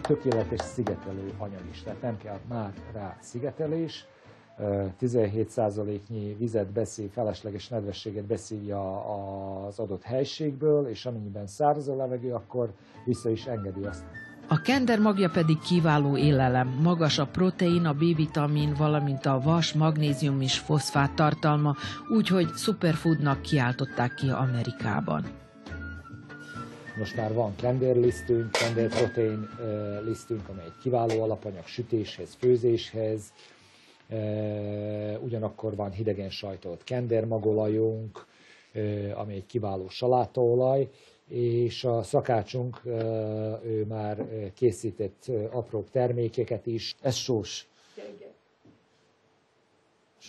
Tökéletes 0.00 0.60
szigetelő 0.60 1.32
anyag 1.38 1.62
is, 1.70 1.82
tehát 1.82 2.02
nem 2.02 2.16
kell 2.16 2.38
már 2.48 2.72
rá 2.92 3.16
szigetelés. 3.20 4.06
17%-nyi 5.00 6.34
vizet 6.38 6.66
beszív, 6.66 7.10
felesleges 7.10 7.68
nedvességet 7.68 8.24
beszívja 8.24 9.04
az 9.66 9.78
adott 9.78 10.02
helységből, 10.02 10.86
és 10.86 11.06
amennyiben 11.06 11.46
száraz 11.46 11.88
a 11.88 11.96
levegő, 11.96 12.32
akkor 12.32 12.72
vissza 13.04 13.30
is 13.30 13.46
engedi 13.46 13.84
azt. 13.84 14.04
A 14.48 14.60
kender 14.60 14.98
magja 14.98 15.30
pedig 15.30 15.58
kiváló 15.58 16.16
élelem, 16.16 16.68
magas 16.82 17.18
a 17.18 17.26
protein, 17.26 17.84
a 17.84 17.92
B-vitamin, 17.92 18.74
valamint 18.78 19.26
a 19.26 19.40
vas, 19.40 19.72
magnézium 19.72 20.40
és 20.40 20.58
foszfát 20.58 21.14
tartalma, 21.14 21.74
úgyhogy 22.08 22.48
superfoodnak 22.54 23.42
kiáltották 23.42 24.14
ki 24.14 24.28
Amerikában. 24.28 25.24
Most 26.98 27.16
már 27.16 27.34
van 27.34 27.56
kenderlisztünk, 27.56 28.50
kenderprotein 28.50 29.48
lisztünk, 30.04 30.48
amely 30.48 30.64
egy 30.64 30.78
kiváló 30.82 31.22
alapanyag 31.22 31.66
sütéshez, 31.66 32.34
főzéshez, 32.34 33.32
ugyanakkor 35.20 35.76
van 35.76 35.90
hidegen 35.90 36.30
sajtolt 36.30 36.84
kendermagolajunk, 36.84 38.26
ami 39.14 39.34
egy 39.34 39.46
kiváló 39.46 39.88
salátaolaj, 39.88 40.88
és 41.28 41.84
a 41.84 42.02
szakácsunk 42.02 42.80
ő 43.64 43.84
már 43.88 44.26
készített 44.54 45.30
apró 45.50 45.84
termékeket 45.92 46.66
is. 46.66 46.94
Ez 47.00 47.14
sós 47.14 47.68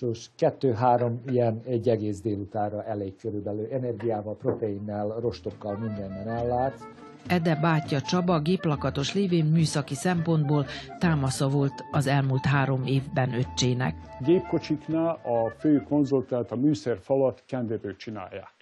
és 0.02 0.30
kettő-három 0.36 1.22
ilyen 1.28 1.62
egy 1.66 1.90
egész 1.90 2.22
délutára 2.22 2.84
elég 2.84 3.16
körülbelül 3.16 3.68
energiával, 3.72 4.36
proteinnel, 4.36 5.08
rostokkal 5.20 5.78
mindennel 5.78 6.30
ellát. 6.30 6.88
Ede 7.28 7.56
bátyja 7.56 8.02
Csaba 8.02 8.40
géplakatos 8.40 9.14
lévén 9.14 9.46
műszaki 9.46 9.94
szempontból 9.94 10.66
támasza 11.00 11.50
volt 11.50 11.74
az 11.92 12.08
elmúlt 12.08 12.46
három 12.46 12.84
évben 12.86 13.34
öccsének. 13.34 13.96
Gépkocsiknál 14.26 15.20
a 15.24 15.50
fő 15.60 15.84
konzolt, 15.84 16.28
tehát 16.28 16.52
a 16.52 16.56
műszerfalat 16.56 17.44
kenderről 17.46 17.96
csinálják. 17.96 18.54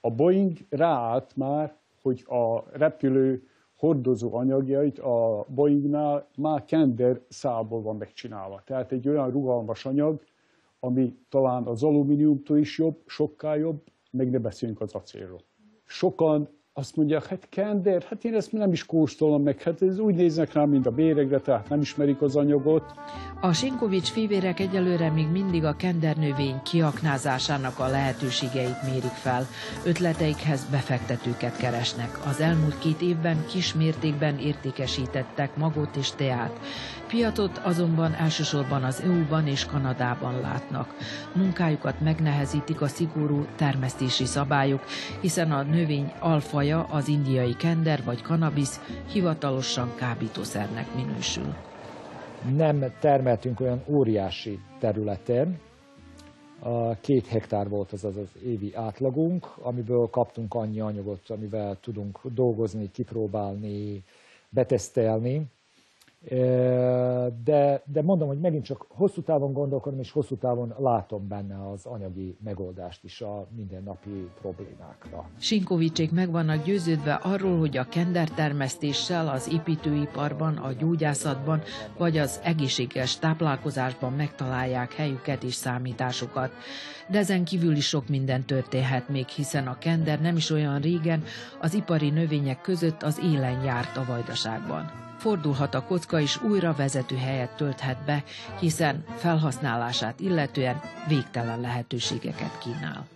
A 0.00 0.10
Boeing 0.10 0.56
ráállt 0.68 1.36
már, 1.36 1.74
hogy 2.02 2.24
a 2.28 2.64
repülő 2.72 3.42
hordozó 3.76 4.34
anyagjait 4.34 4.98
a 4.98 5.44
Boeingnál 5.48 6.26
már 6.36 6.64
kender 6.64 7.20
szálból 7.28 7.82
van 7.82 7.96
megcsinálva. 7.96 8.62
Tehát 8.64 8.92
egy 8.92 9.08
olyan 9.08 9.30
rugalmas 9.30 9.86
anyag, 9.86 10.20
ami 10.80 11.16
talán 11.28 11.66
az 11.66 11.82
alumíniumtól 11.82 12.58
is 12.58 12.78
jobb, 12.78 13.02
sokkal 13.06 13.56
jobb, 13.56 13.82
meg 14.10 14.30
ne 14.30 14.38
beszéljünk 14.38 14.80
az 14.80 14.94
acélról. 14.94 15.40
Sokan 15.84 16.48
azt 16.72 16.96
mondják, 16.96 17.26
hát 17.26 17.48
kender, 17.48 18.02
hát 18.02 18.24
én 18.24 18.34
ezt 18.34 18.52
nem 18.52 18.72
is 18.72 18.86
kóstolom 18.86 19.42
meg, 19.42 19.62
hát 19.62 19.82
ez 19.82 19.98
úgy 19.98 20.14
néznek 20.14 20.52
rám, 20.52 20.68
mint 20.68 20.86
a 20.86 20.90
béregre, 20.90 21.40
tehát 21.40 21.68
nem 21.68 21.80
ismerik 21.80 22.22
az 22.22 22.36
anyagot. 22.36 22.84
A 23.40 23.52
Sinkovics 23.52 24.10
fivérek 24.10 24.60
egyelőre 24.60 25.10
még 25.10 25.28
mindig 25.28 25.64
a 25.64 25.76
kendernövény 25.76 26.62
kiaknázásának 26.62 27.78
a 27.78 27.88
lehetőségeit 27.88 28.82
mérik 28.86 29.02
fel. 29.02 29.46
Ötleteikhez 29.84 30.70
befektetőket 30.70 31.56
keresnek. 31.56 32.26
Az 32.26 32.40
elmúlt 32.40 32.78
két 32.78 33.00
évben 33.00 33.44
kis 33.52 33.74
mértékben 33.74 34.38
értékesítettek 34.38 35.56
magot 35.56 35.96
és 35.96 36.10
teát. 36.10 36.60
Piatot 37.10 37.58
azonban 37.58 38.14
elsősorban 38.14 38.82
az 38.82 39.00
EU-ban 39.00 39.46
és 39.46 39.66
Kanadában 39.66 40.40
látnak. 40.40 40.94
Munkájukat 41.34 42.00
megnehezítik 42.00 42.80
a 42.80 42.86
szigorú 42.86 43.44
termesztési 43.56 44.24
szabályok, 44.24 44.84
hiszen 45.20 45.52
a 45.52 45.62
növény 45.62 46.12
alfaja, 46.20 46.84
az 46.84 47.08
indiai 47.08 47.56
kender 47.56 48.04
vagy 48.04 48.22
kanabisz 48.22 48.80
hivatalosan 49.12 49.94
kábítószernek 49.94 50.94
minősül. 50.94 51.54
Nem 52.56 52.84
termeltünk 53.00 53.60
olyan 53.60 53.82
óriási 53.86 54.58
területen, 54.78 55.58
a 56.60 56.94
két 56.94 57.26
hektár 57.26 57.68
volt 57.68 57.92
az, 57.92 58.04
az 58.04 58.16
az 58.16 58.30
évi 58.44 58.74
átlagunk, 58.74 59.46
amiből 59.62 60.06
kaptunk 60.10 60.54
annyi 60.54 60.80
anyagot, 60.80 61.30
amivel 61.30 61.76
tudunk 61.80 62.20
dolgozni, 62.34 62.90
kipróbálni, 62.90 64.02
betesztelni 64.48 65.46
de, 67.44 67.82
de 67.84 68.02
mondom, 68.02 68.28
hogy 68.28 68.38
megint 68.38 68.64
csak 68.64 68.86
hosszú 68.88 69.22
távon 69.22 69.52
gondolkodom, 69.52 69.98
és 69.98 70.10
hosszú 70.10 70.36
távon 70.36 70.74
látom 70.78 71.28
benne 71.28 71.70
az 71.70 71.86
anyagi 71.86 72.36
megoldást 72.44 73.04
is 73.04 73.20
a 73.20 73.46
mindennapi 73.56 74.28
problémákra. 74.40 75.28
Sinkovicsék 75.38 76.12
meg 76.12 76.30
vannak 76.30 76.64
győződve 76.64 77.14
arról, 77.14 77.58
hogy 77.58 77.76
a 77.76 77.88
kendertermesztéssel 77.88 79.28
az 79.28 79.52
építőiparban, 79.52 80.56
a 80.56 80.72
gyógyászatban 80.72 81.60
vagy 81.98 82.18
az 82.18 82.40
egészséges 82.44 83.18
táplálkozásban 83.18 84.12
megtalálják 84.12 84.92
helyüket 84.92 85.42
és 85.42 85.54
számításukat. 85.54 86.50
De 87.08 87.18
ezen 87.18 87.44
kívül 87.44 87.76
is 87.76 87.86
sok 87.86 88.08
minden 88.08 88.44
történhet 88.44 89.08
még, 89.08 89.26
hiszen 89.26 89.66
a 89.66 89.78
kender 89.78 90.20
nem 90.20 90.36
is 90.36 90.50
olyan 90.50 90.80
régen 90.80 91.22
az 91.60 91.74
ipari 91.74 92.10
növények 92.10 92.60
között 92.60 93.02
az 93.02 93.20
élen 93.22 93.64
járt 93.64 93.96
a 93.96 94.04
vajdaságban 94.04 95.08
fordulhat 95.20 95.74
a 95.74 95.82
kocka 95.84 96.20
és 96.20 96.42
újra 96.42 96.74
vezető 96.74 97.16
helyet 97.16 97.56
tölthet 97.56 98.04
be, 98.04 98.24
hiszen 98.60 99.04
felhasználását 99.16 100.20
illetően 100.20 100.80
végtelen 101.08 101.60
lehetőségeket 101.60 102.58
kínál. 102.58 103.06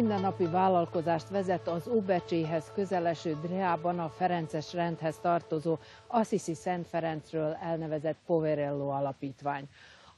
mindennapi 0.00 0.46
vállalkozást 0.46 1.28
vezet 1.28 1.68
az 1.68 1.88
Óbecséhez 1.88 2.70
közeleső 2.74 3.36
Dreában 3.42 3.98
a 3.98 4.08
Ferences 4.08 4.72
rendhez 4.72 5.18
tartozó 5.22 5.78
Assisi 6.06 6.54
Szent 6.54 6.86
Ferencről 6.86 7.56
elnevezett 7.62 8.16
Poverello 8.26 8.88
alapítvány. 8.88 9.68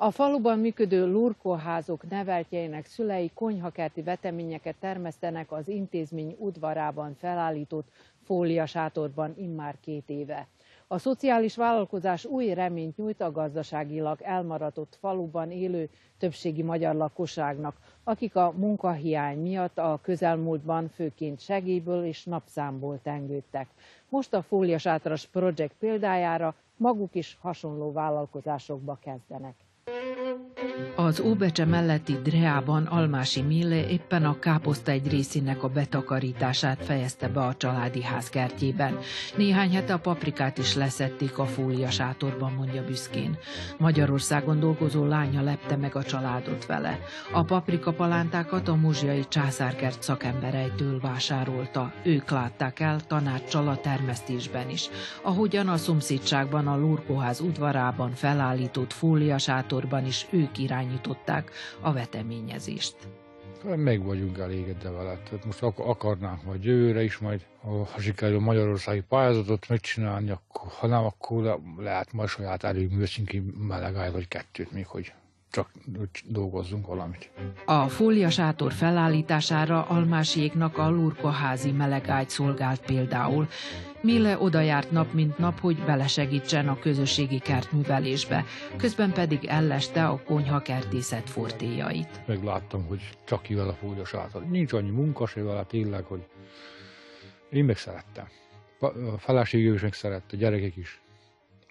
A 0.03 0.11
faluban 0.11 0.59
működő 0.59 1.07
lurkóházok 1.07 2.09
neveltjeinek 2.09 2.87
szülei 2.87 3.31
konyhakerti 3.35 4.03
veteményeket 4.03 4.75
termesztenek 4.81 5.53
az 5.53 5.69
intézmény 5.69 6.37
udvarában 6.39 7.15
felállított 7.15 7.89
fóliasátorban 8.25 9.35
immár 9.37 9.77
két 9.81 10.11
éve. 10.11 10.47
A 10.87 10.99
szociális 10.99 11.57
vállalkozás 11.57 12.25
új 12.25 12.55
reményt 12.55 12.97
nyújt 12.97 13.21
a 13.21 13.33
gazdaságilag 13.33 14.21
elmaradott 14.23 14.97
faluban 15.01 15.51
élő 15.51 15.89
többségi 16.19 16.63
magyar 16.63 16.95
lakosságnak, 16.95 17.77
akik 18.05 18.37
a 18.37 18.53
munkahiány 18.57 19.39
miatt 19.39 19.79
a 19.79 19.99
közelmúltban 20.03 20.89
főként 20.89 21.41
segélyből 21.41 22.05
és 22.05 22.25
napszámból 22.25 23.01
tengődtek. 23.03 23.69
Most 24.09 24.35
a 24.35 24.43
Fóliasátras 24.43 25.27
projekt 25.27 25.75
példájára 25.79 26.55
maguk 26.77 27.15
is 27.15 27.39
hasonló 27.41 27.93
vállalkozásokba 27.93 28.99
kezdenek. 29.03 29.55
este 29.93 30.02
Az 30.97 31.21
Óbecse 31.21 31.65
melletti 31.65 32.19
Dreában 32.23 32.85
Almási 32.85 33.43
Mille 33.43 33.89
éppen 33.89 34.25
a 34.25 34.39
káposzta 34.39 34.91
egy 34.91 35.09
részének 35.11 35.63
a 35.63 35.69
betakarítását 35.69 36.85
fejezte 36.85 37.29
be 37.29 37.41
a 37.41 37.55
családi 37.55 38.03
ház 38.03 38.29
kertjében. 38.29 38.99
Néhány 39.37 39.75
hete 39.75 39.93
a 39.93 39.99
paprikát 39.99 40.59
is 40.59 40.75
leszették 40.75 41.39
a 41.39 41.45
fólia 41.45 41.91
sátorban, 41.91 42.53
mondja 42.53 42.85
büszkén. 42.85 43.39
Magyarországon 43.79 44.61
dolgozó 44.61 45.05
lánya 45.05 45.43
lepte 45.43 45.77
meg 45.77 45.97
a 45.97 46.03
családot 46.03 46.67
vele. 46.67 46.99
A 47.33 47.43
paprika 47.43 47.93
palántákat 47.93 48.69
a 48.69 48.75
muzsiai 48.75 49.25
császárkert 49.29 50.03
szakembereitől 50.03 51.01
vásárolta. 51.01 51.93
Ők 52.03 52.31
látták 52.31 52.81
el 52.81 53.01
tanácssal 53.07 53.69
a 53.69 53.77
termesztésben 53.77 54.71
is. 54.71 54.89
Ahogyan 55.23 55.69
a 55.69 55.77
szomszédságban 55.77 56.67
a 56.67 56.77
Lurkóház 56.77 57.41
udvarában 57.41 58.11
felállított 58.11 58.93
fóliasátorban 60.03 60.07
is 60.07 60.27
ők 60.31 60.59
irányították 60.59 61.51
a 61.81 61.93
veteményezést. 61.93 62.97
Meg 63.77 64.03
vagyunk 64.05 64.39
elégedve 64.39 64.91
vele. 64.91 65.17
Tehát 65.29 65.45
most 65.45 65.63
ak- 65.63 65.79
akarnánk 65.79 66.45
majd 66.45 66.65
jövőre 66.65 67.03
is 67.03 67.19
majd, 67.19 67.47
ha 67.61 68.01
sikerül 68.01 68.37
a 68.37 68.41
magyarországi 68.41 69.01
pályázatot 69.09 69.69
megcsinálni, 69.69 70.31
akkor, 70.31 70.71
ha 70.79 70.87
nem, 70.87 71.05
akkor 71.05 71.43
le- 71.43 71.59
lehet 71.79 72.13
majd 72.13 72.29
saját 72.29 72.65
erőművesünk 72.65 73.29
ki 73.29 73.43
melegály 73.59 74.11
vagy 74.11 74.29
kettőt 74.29 74.73
még, 74.73 74.87
hogy 74.87 75.13
csak 75.53 75.71
dolgozzunk 76.25 76.87
valamit. 76.87 77.31
A 77.65 77.89
fóliasátor 77.89 78.73
felállítására 78.73 79.85
almásiéknak 79.87 80.79
a 80.79 80.89
lurkoházi 80.89 81.71
melegágy 81.71 82.29
szolgált 82.29 82.81
például. 82.81 83.49
Mille 84.01 84.39
oda 84.39 84.61
járt 84.61 84.91
nap 84.91 85.13
mint 85.13 85.39
nap, 85.39 85.61
hogy 85.61 85.77
belesegítsen 85.77 86.69
a 86.69 86.79
közösségi 86.79 87.39
kertművelésbe, 87.39 88.45
közben 88.77 89.13
pedig 89.13 89.45
elleste 89.45 90.07
a 90.07 90.23
konyha 90.23 90.63
kertészet 90.63 91.31
fortéjait. 91.31 92.27
Megláttam, 92.27 92.87
hogy 92.87 93.11
csak 93.25 93.43
kivel 93.43 93.69
a 93.69 93.75
fúgyos 93.75 94.15
által. 94.15 94.43
Nincs 94.43 94.73
annyi 94.73 94.91
munka 94.91 95.27
se 95.27 95.43
vele 95.43 95.65
tényleg, 95.65 96.05
hogy 96.05 96.27
én 97.51 97.65
meg 97.65 97.77
szerettem. 97.77 98.27
A 98.81 99.19
feleségem 99.19 99.75
is 99.75 99.81
meg 99.81 99.93
szerette, 99.93 100.37
a 100.37 100.37
gyerekek 100.37 100.77
is 100.77 101.01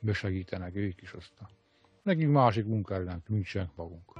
besegítenek, 0.01 0.75
ők 0.75 1.01
is 1.01 1.11
aztán. 1.11 1.47
Nekünk 2.03 2.31
másik 2.31 2.65
munkájánk 2.65 3.27
nincsenek 3.27 3.69
magunk. 3.75 4.11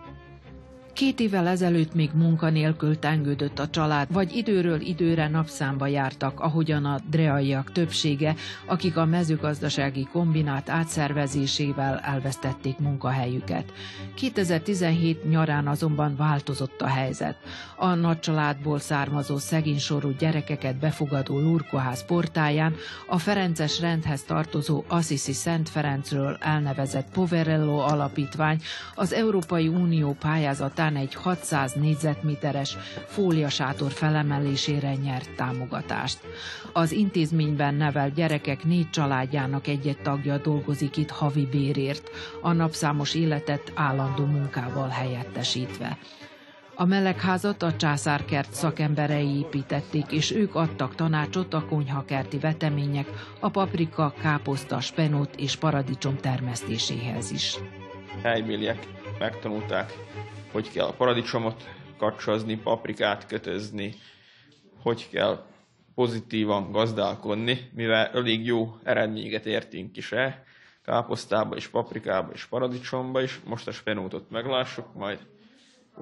Két 0.93 1.19
évvel 1.19 1.47
ezelőtt 1.47 1.93
még 1.93 2.09
munkanélkül 2.13 2.99
tengődött 2.99 3.59
a 3.59 3.69
család, 3.69 4.07
vagy 4.13 4.35
időről 4.35 4.81
időre 4.81 5.27
napszámba 5.27 5.87
jártak, 5.87 6.39
ahogyan 6.39 6.85
a 6.85 6.99
dreaiak 7.09 7.71
többsége, 7.71 8.35
akik 8.65 8.97
a 8.97 9.05
mezőgazdasági 9.05 10.07
kombinát 10.11 10.69
átszervezésével 10.69 11.99
elvesztették 11.99 12.77
munkahelyüket. 12.79 13.73
2017 14.15 15.29
nyarán 15.29 15.67
azonban 15.67 16.15
változott 16.15 16.81
a 16.81 16.87
helyzet. 16.87 17.35
A 17.75 17.93
nagy 17.93 18.19
családból 18.19 18.79
származó 18.79 19.37
szegénysorú 19.37 20.09
gyerekeket 20.19 20.75
befogadó 20.75 21.39
Lurkoház 21.39 22.05
portáján 22.05 22.75
a 23.07 23.17
Ferences 23.17 23.79
rendhez 23.79 24.23
tartozó 24.23 24.83
Assisi 24.87 25.33
Szent 25.33 25.69
Ferencről 25.69 26.37
elnevezett 26.39 27.11
Poverello 27.13 27.77
alapítvány 27.77 28.61
az 28.95 29.13
Európai 29.13 29.67
Unió 29.67 30.15
pályázatán 30.81 30.95
egy 30.95 31.13
600 31.13 31.73
négyzetméteres 31.73 32.77
fóliasátor 33.05 33.91
felemelésére 33.91 34.95
nyert 34.95 35.35
támogatást. 35.35 36.19
Az 36.73 36.91
intézményben 36.91 37.73
nevelt 37.73 38.13
gyerekek 38.13 38.63
négy 38.63 38.89
családjának 38.89 39.67
egy-egy 39.67 40.01
tagja 40.01 40.37
dolgozik 40.37 40.97
itt 40.97 41.09
havi 41.09 41.45
bérért, 41.45 42.09
a 42.41 42.51
napszámos 42.51 43.15
életet 43.15 43.71
állandó 43.75 44.25
munkával 44.25 44.87
helyettesítve. 44.87 45.97
A 46.75 46.85
melegházat 46.85 47.63
a 47.63 47.75
császárkert 47.75 48.53
szakemberei 48.53 49.37
építették, 49.37 50.11
és 50.11 50.31
ők 50.31 50.55
adtak 50.55 50.95
tanácsot 50.95 51.53
a 51.53 51.65
konyhakerti 51.65 52.37
vetemények, 52.37 53.07
a 53.39 53.49
paprika, 53.49 54.13
káposzta, 54.21 54.79
spenót 54.79 55.35
és 55.35 55.55
paradicsom 55.55 56.17
termesztéséhez 56.17 57.31
is. 57.31 57.57
helybéliek 58.23 58.87
megtanulták, 59.19 59.93
hogy 60.51 60.71
kell 60.71 60.85
a 60.85 60.93
paradicsomot 60.93 61.69
kacsazni, 61.97 62.57
paprikát 62.57 63.25
kötözni, 63.27 63.93
hogy 64.81 65.09
kell 65.09 65.45
pozitívan 65.95 66.71
gazdálkodni, 66.71 67.69
mivel 67.73 68.07
elég 68.07 68.45
jó 68.45 68.77
eredményeket 68.83 69.45
értünk 69.45 69.97
is 69.97 70.11
el, 70.11 70.43
káposztába 70.83 71.55
és 71.55 71.67
paprikába 71.67 72.31
és 72.33 72.45
paradicsomba 72.45 73.21
is. 73.21 73.39
Most 73.45 73.67
a 73.67 73.71
spenótot 73.71 74.29
meglássuk, 74.29 74.93
majd 74.93 75.19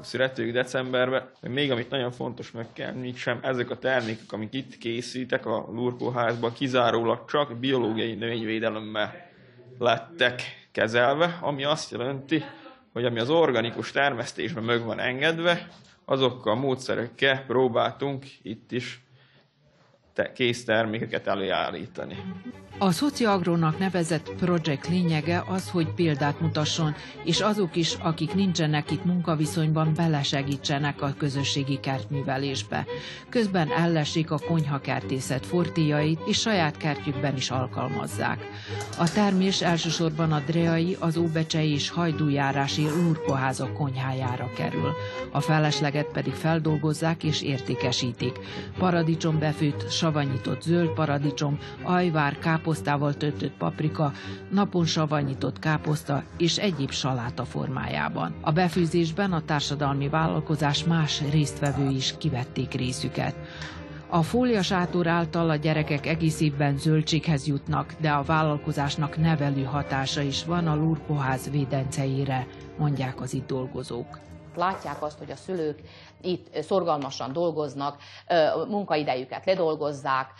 születők 0.01 0.51
decemberben. 0.51 1.29
Még 1.41 1.71
amit 1.71 1.89
nagyon 1.89 2.11
fontos 2.11 2.51
meg 2.51 2.67
kell 2.73 2.87
említsem, 2.87 3.39
ezek 3.41 3.69
a 3.69 3.79
termékek, 3.79 4.31
amik 4.31 4.53
itt 4.53 4.77
készítek 4.77 5.45
a 5.45 5.67
lurkóházban, 5.71 6.53
kizárólag 6.53 7.25
csak 7.25 7.57
biológiai 7.57 8.13
növényvédelemmel 8.13 9.29
lettek 9.77 10.41
kezelve, 10.71 11.39
ami 11.41 11.63
azt 11.63 11.91
jelenti, 11.91 12.43
hogy 12.93 13.05
ami 13.05 13.19
az 13.19 13.29
organikus 13.29 13.91
termesztésben 13.91 14.63
meg 14.63 14.83
van 14.83 14.99
engedve, 14.99 15.67
azokkal 16.05 16.53
a 16.53 16.59
módszerekkel 16.59 17.45
próbáltunk 17.45 18.25
itt 18.41 18.71
is 18.71 19.03
te- 20.19 20.31
kész 20.33 20.63
termékeket 20.63 21.27
előállítani. 21.27 22.15
A 22.81 22.91
Szociagrónak 22.91 23.79
nevezett 23.79 24.31
projekt 24.39 24.87
lényege 24.87 25.43
az, 25.47 25.69
hogy 25.69 25.93
példát 25.93 26.39
mutasson, 26.39 26.95
és 27.23 27.39
azok 27.39 27.75
is, 27.75 27.93
akik 27.93 28.33
nincsenek 28.33 28.91
itt 28.91 29.05
munkaviszonyban, 29.05 29.93
belesegítsenek 29.95 31.01
a 31.01 31.13
közösségi 31.17 31.79
kertművelésbe. 31.79 32.85
Közben 33.29 33.71
ellesik 33.71 34.31
a 34.31 34.39
konyhakertészet 34.47 35.45
fortéjait, 35.45 36.19
és 36.25 36.39
saját 36.39 36.77
kertjükben 36.77 37.35
is 37.35 37.49
alkalmazzák. 37.49 38.47
A 38.97 39.11
termés 39.11 39.61
elsősorban 39.61 40.31
a 40.31 40.43
dreai, 40.45 40.97
az 40.99 41.17
óbecsei 41.17 41.71
és 41.71 41.89
hajdújárási 41.89 42.83
lurkoházak 42.83 43.73
konyhájára 43.73 44.49
kerül. 44.55 44.91
A 45.31 45.39
felesleget 45.39 46.07
pedig 46.11 46.33
feldolgozzák 46.33 47.23
és 47.23 47.41
értékesítik. 47.41 48.39
Paradicsom 48.77 49.39
befőtt, 49.39 49.89
savanyított 50.09 50.61
zöld 50.61 50.89
paradicsom, 50.89 51.59
ajvár, 51.83 52.39
káposztával 52.39 53.13
töltött 53.13 53.53
paprika, 53.57 54.11
napon 54.51 54.85
savanyított 54.85 55.59
káposzta 55.59 56.23
és 56.37 56.57
egyéb 56.57 56.91
saláta 56.91 57.45
formájában. 57.45 58.35
A 58.41 58.51
befőzésben 58.51 59.33
a 59.33 59.45
társadalmi 59.45 60.09
vállalkozás 60.09 60.83
más 60.83 61.21
résztvevői 61.31 61.95
is 61.95 62.15
kivették 62.17 62.73
részüket. 62.73 63.35
A 64.07 64.21
fóliasátor 64.21 65.07
által 65.07 65.49
a 65.49 65.55
gyerekek 65.55 66.05
egész 66.05 66.41
évben 66.41 66.77
zöldséghez 66.77 67.47
jutnak, 67.47 67.93
de 67.99 68.09
a 68.09 68.23
vállalkozásnak 68.23 69.17
nevelő 69.17 69.63
hatása 69.63 70.21
is 70.21 70.45
van 70.45 70.67
a 70.67 70.75
lurkoház 70.75 71.49
védenceire, 71.49 72.47
mondják 72.77 73.21
az 73.21 73.33
itt 73.33 73.47
dolgozók. 73.47 74.19
Látják 74.55 75.03
azt, 75.03 75.17
hogy 75.17 75.31
a 75.31 75.35
szülők 75.35 75.79
itt 76.21 76.61
szorgalmasan 76.61 77.33
dolgoznak, 77.33 78.01
munkaidejüket 78.67 79.45
ledolgozzák, 79.45 80.33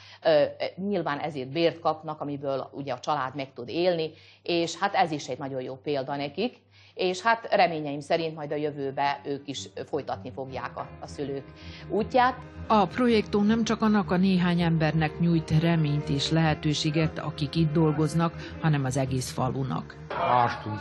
nyilván 0.75 1.19
ezért 1.19 1.49
bért 1.49 1.79
kapnak, 1.79 2.21
amiből 2.21 2.69
ugye 2.71 2.93
a 2.93 2.99
család 2.99 3.35
meg 3.35 3.53
tud 3.53 3.69
élni, 3.69 4.11
és 4.43 4.77
hát 4.77 4.93
ez 4.93 5.11
is 5.11 5.27
egy 5.27 5.37
nagyon 5.37 5.61
jó 5.61 5.75
példa 5.75 6.15
nekik, 6.15 6.61
és 6.93 7.21
hát 7.21 7.47
reményeim 7.51 7.99
szerint 7.99 8.35
majd 8.35 8.51
a 8.51 8.55
jövőbe 8.55 9.21
ők 9.25 9.47
is 9.47 9.69
folytatni 9.85 10.31
fogják 10.31 10.77
a, 10.77 10.87
a 11.01 11.07
szülők 11.07 11.43
útját. 11.89 12.35
A 12.67 12.85
projektum 12.85 13.45
nem 13.45 13.63
csak 13.63 13.81
annak 13.81 14.11
a 14.11 14.17
néhány 14.17 14.61
embernek 14.61 15.19
nyújt 15.19 15.61
reményt 15.61 16.09
és 16.09 16.31
lehetőséget, 16.31 17.19
akik 17.19 17.55
itt 17.55 17.71
dolgoznak, 17.71 18.33
hanem 18.61 18.85
az 18.85 18.97
egész 18.97 19.31
falunak. 19.31 19.97
Ástunk, 20.31 20.79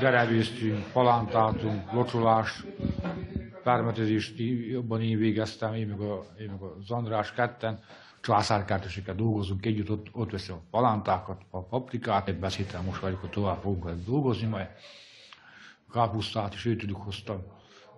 gerevéztünk, 0.00 0.92
palántáltunk, 0.92 1.92
locsolás, 1.92 2.64
permetezést 3.68 4.38
jobban 4.70 5.02
én 5.02 5.18
végeztem, 5.18 5.74
én 5.74 5.88
meg, 5.88 6.00
a, 6.00 6.26
én 6.38 6.50
meg 6.50 6.60
az 6.60 6.90
András 6.90 7.32
ketten, 7.32 7.80
császárkártyaseket 8.20 9.16
dolgozunk 9.16 9.66
együtt, 9.66 9.90
ott, 9.90 10.06
ott 10.12 10.30
veszem 10.30 10.56
a 10.56 10.60
palántákat, 10.70 11.40
a 11.50 11.62
paprikát, 11.62 12.28
egy 12.28 12.38
beszédtel 12.38 12.82
most 12.82 13.00
vagyok, 13.00 13.20
hogy 13.20 13.30
tovább 13.30 13.60
fogunk 13.60 14.04
dolgozni, 14.06 14.46
majd 14.46 14.66
kápusztát 15.92 16.54
is 16.54 16.64
őtőlük 16.64 16.96
hoztam. 16.96 17.42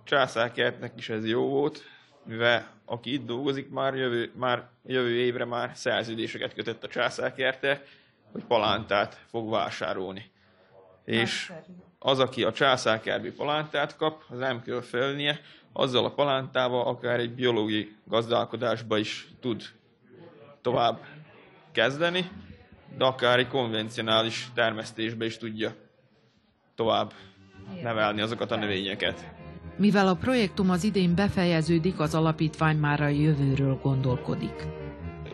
Császárkertnek 0.04 0.92
is 0.96 1.08
ez 1.08 1.26
jó 1.26 1.48
volt, 1.48 1.82
mivel 2.24 2.70
aki 2.84 3.12
itt 3.12 3.26
dolgozik, 3.26 3.70
már 3.70 3.94
jövő, 3.94 4.32
már 4.34 4.68
jövő 4.84 5.14
évre 5.14 5.44
már 5.44 5.70
szerződéseket 5.74 6.54
kötött 6.54 6.84
a 6.84 6.88
császárkertel, 6.88 7.80
hogy 8.32 8.44
palántát 8.44 9.24
fog 9.28 9.50
vásárolni. 9.50 10.30
És 11.04 11.52
az, 11.98 12.18
aki 12.18 12.42
a 12.42 12.52
császárkertből 12.52 13.34
palántát 13.34 13.96
kap, 13.96 14.22
az 14.28 14.38
nem 14.38 14.62
kell 14.62 14.80
felnie, 14.80 15.40
azzal 15.72 16.04
a 16.04 16.10
palántával 16.10 16.86
akár 16.86 17.18
egy 17.18 17.34
biológiai 17.34 17.96
gazdálkodásba 18.04 18.98
is 18.98 19.28
tud 19.40 19.62
tovább 20.60 21.00
kezdeni, 21.72 22.30
de 22.96 23.04
akár 23.04 23.38
egy 23.38 23.48
konvencionális 23.48 24.48
termesztésbe 24.54 25.24
is 25.24 25.36
tudja 25.36 25.74
tovább 26.74 27.12
nevelni 27.82 28.20
azokat 28.20 28.50
a 28.50 28.56
növényeket. 28.56 29.24
Mivel 29.76 30.08
a 30.08 30.14
projektum 30.14 30.70
az 30.70 30.84
idén 30.84 31.14
befejeződik, 31.14 32.00
az 32.00 32.14
alapítvány 32.14 32.76
már 32.76 33.00
a 33.00 33.08
jövőről 33.08 33.78
gondolkodik. 33.82 34.79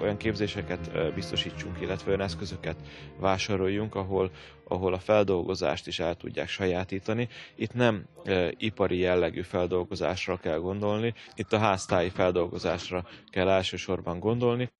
Olyan 0.00 0.16
képzéseket 0.16 1.14
biztosítsunk, 1.14 1.80
illetve 1.80 2.08
olyan 2.08 2.20
eszközöket 2.20 2.76
vásároljunk, 3.18 3.94
ahol, 3.94 4.30
ahol 4.68 4.92
a 4.94 4.98
feldolgozást 4.98 5.86
is 5.86 5.98
el 5.98 6.14
tudják 6.14 6.48
sajátítani. 6.48 7.28
Itt 7.54 7.74
nem 7.74 8.04
e, 8.24 8.52
ipari 8.56 8.98
jellegű 8.98 9.42
feldolgozásra 9.42 10.36
kell 10.36 10.58
gondolni, 10.58 11.14
itt 11.34 11.52
a 11.52 11.58
háztáji 11.58 12.08
feldolgozásra 12.10 13.06
kell 13.30 13.48
elsősorban 13.48 14.18
gondolni. 14.18 14.70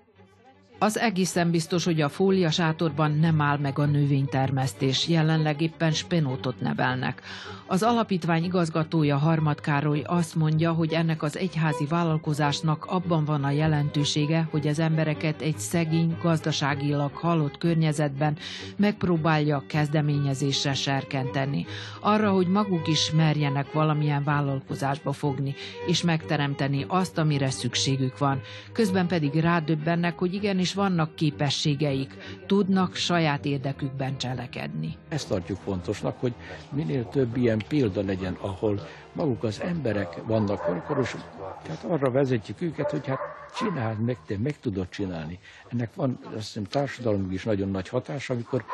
Az 0.79 0.99
egészen 0.99 1.51
biztos, 1.51 1.85
hogy 1.85 2.01
a 2.01 2.09
fólia 2.09 2.51
sátorban 2.51 3.13
nem 3.13 3.41
áll 3.41 3.59
meg 3.59 3.79
a 3.79 3.85
növénytermesztés, 3.85 5.09
jelenleg 5.09 5.61
éppen 5.61 5.93
spenótot 5.93 6.61
nevelnek. 6.61 7.23
Az 7.67 7.83
alapítvány 7.83 8.45
igazgatója 8.45 9.17
Harmad 9.17 9.61
Károly 9.61 10.03
azt 10.07 10.35
mondja, 10.35 10.73
hogy 10.73 10.93
ennek 10.93 11.23
az 11.23 11.37
egyházi 11.37 11.87
vállalkozásnak 11.87 12.85
abban 12.85 13.25
van 13.25 13.45
a 13.45 13.51
jelentősége, 13.51 14.49
hogy 14.51 14.67
az 14.67 14.79
embereket 14.79 15.41
egy 15.41 15.59
szegény, 15.59 16.17
gazdaságilag 16.23 17.13
halott 17.15 17.59
környezetben 17.59 18.37
megpróbálja 18.77 19.63
kezdeményezésre 19.67 20.75
serkenteni. 20.75 21.67
Arra, 22.01 22.31
hogy 22.31 22.47
maguk 22.47 22.89
is 22.89 23.11
merjenek 23.11 23.73
valamilyen 23.73 24.25
vállalkozásba 24.25 25.13
fogni, 25.13 25.55
és 25.87 26.03
megteremteni 26.03 26.85
azt, 26.89 27.19
amire 27.19 27.51
szükségük 27.51 28.19
van. 28.19 28.41
Közben 28.73 29.07
pedig 29.07 29.35
rádöbbennek, 29.35 30.19
hogy 30.19 30.35
igenis 30.35 30.66
igenis 30.67 30.75
vannak 30.97 31.15
képességeik, 31.15 32.15
tudnak 32.47 32.95
saját 32.95 33.45
érdekükben 33.45 34.19
cselekedni. 34.19 34.97
Ezt 35.09 35.29
tartjuk 35.29 35.59
fontosnak, 35.59 36.21
hogy 36.21 36.35
minél 36.73 37.09
több 37.09 37.37
ilyen 37.37 37.63
példa 37.69 38.03
legyen, 38.03 38.37
ahol 38.41 38.81
maguk 39.13 39.43
az 39.43 39.61
emberek 39.61 40.27
vannak 40.27 40.65
korkoros, 40.65 41.15
tehát 41.63 41.85
arra 41.85 42.11
vezetjük 42.11 42.61
őket, 42.61 42.91
hogy 42.91 43.07
hát 43.07 43.19
csináld 43.57 44.01
meg, 44.01 44.17
te 44.27 44.39
meg 44.39 44.59
tudod 44.61 44.89
csinálni. 44.89 45.39
Ennek 45.69 45.95
van, 45.95 46.19
azt 46.25 46.35
hiszem, 46.35 46.65
társadalomig 46.65 47.33
is 47.33 47.45
nagyon 47.45 47.71
nagy 47.71 47.89
hatás, 47.89 48.31
amikor 48.31 48.65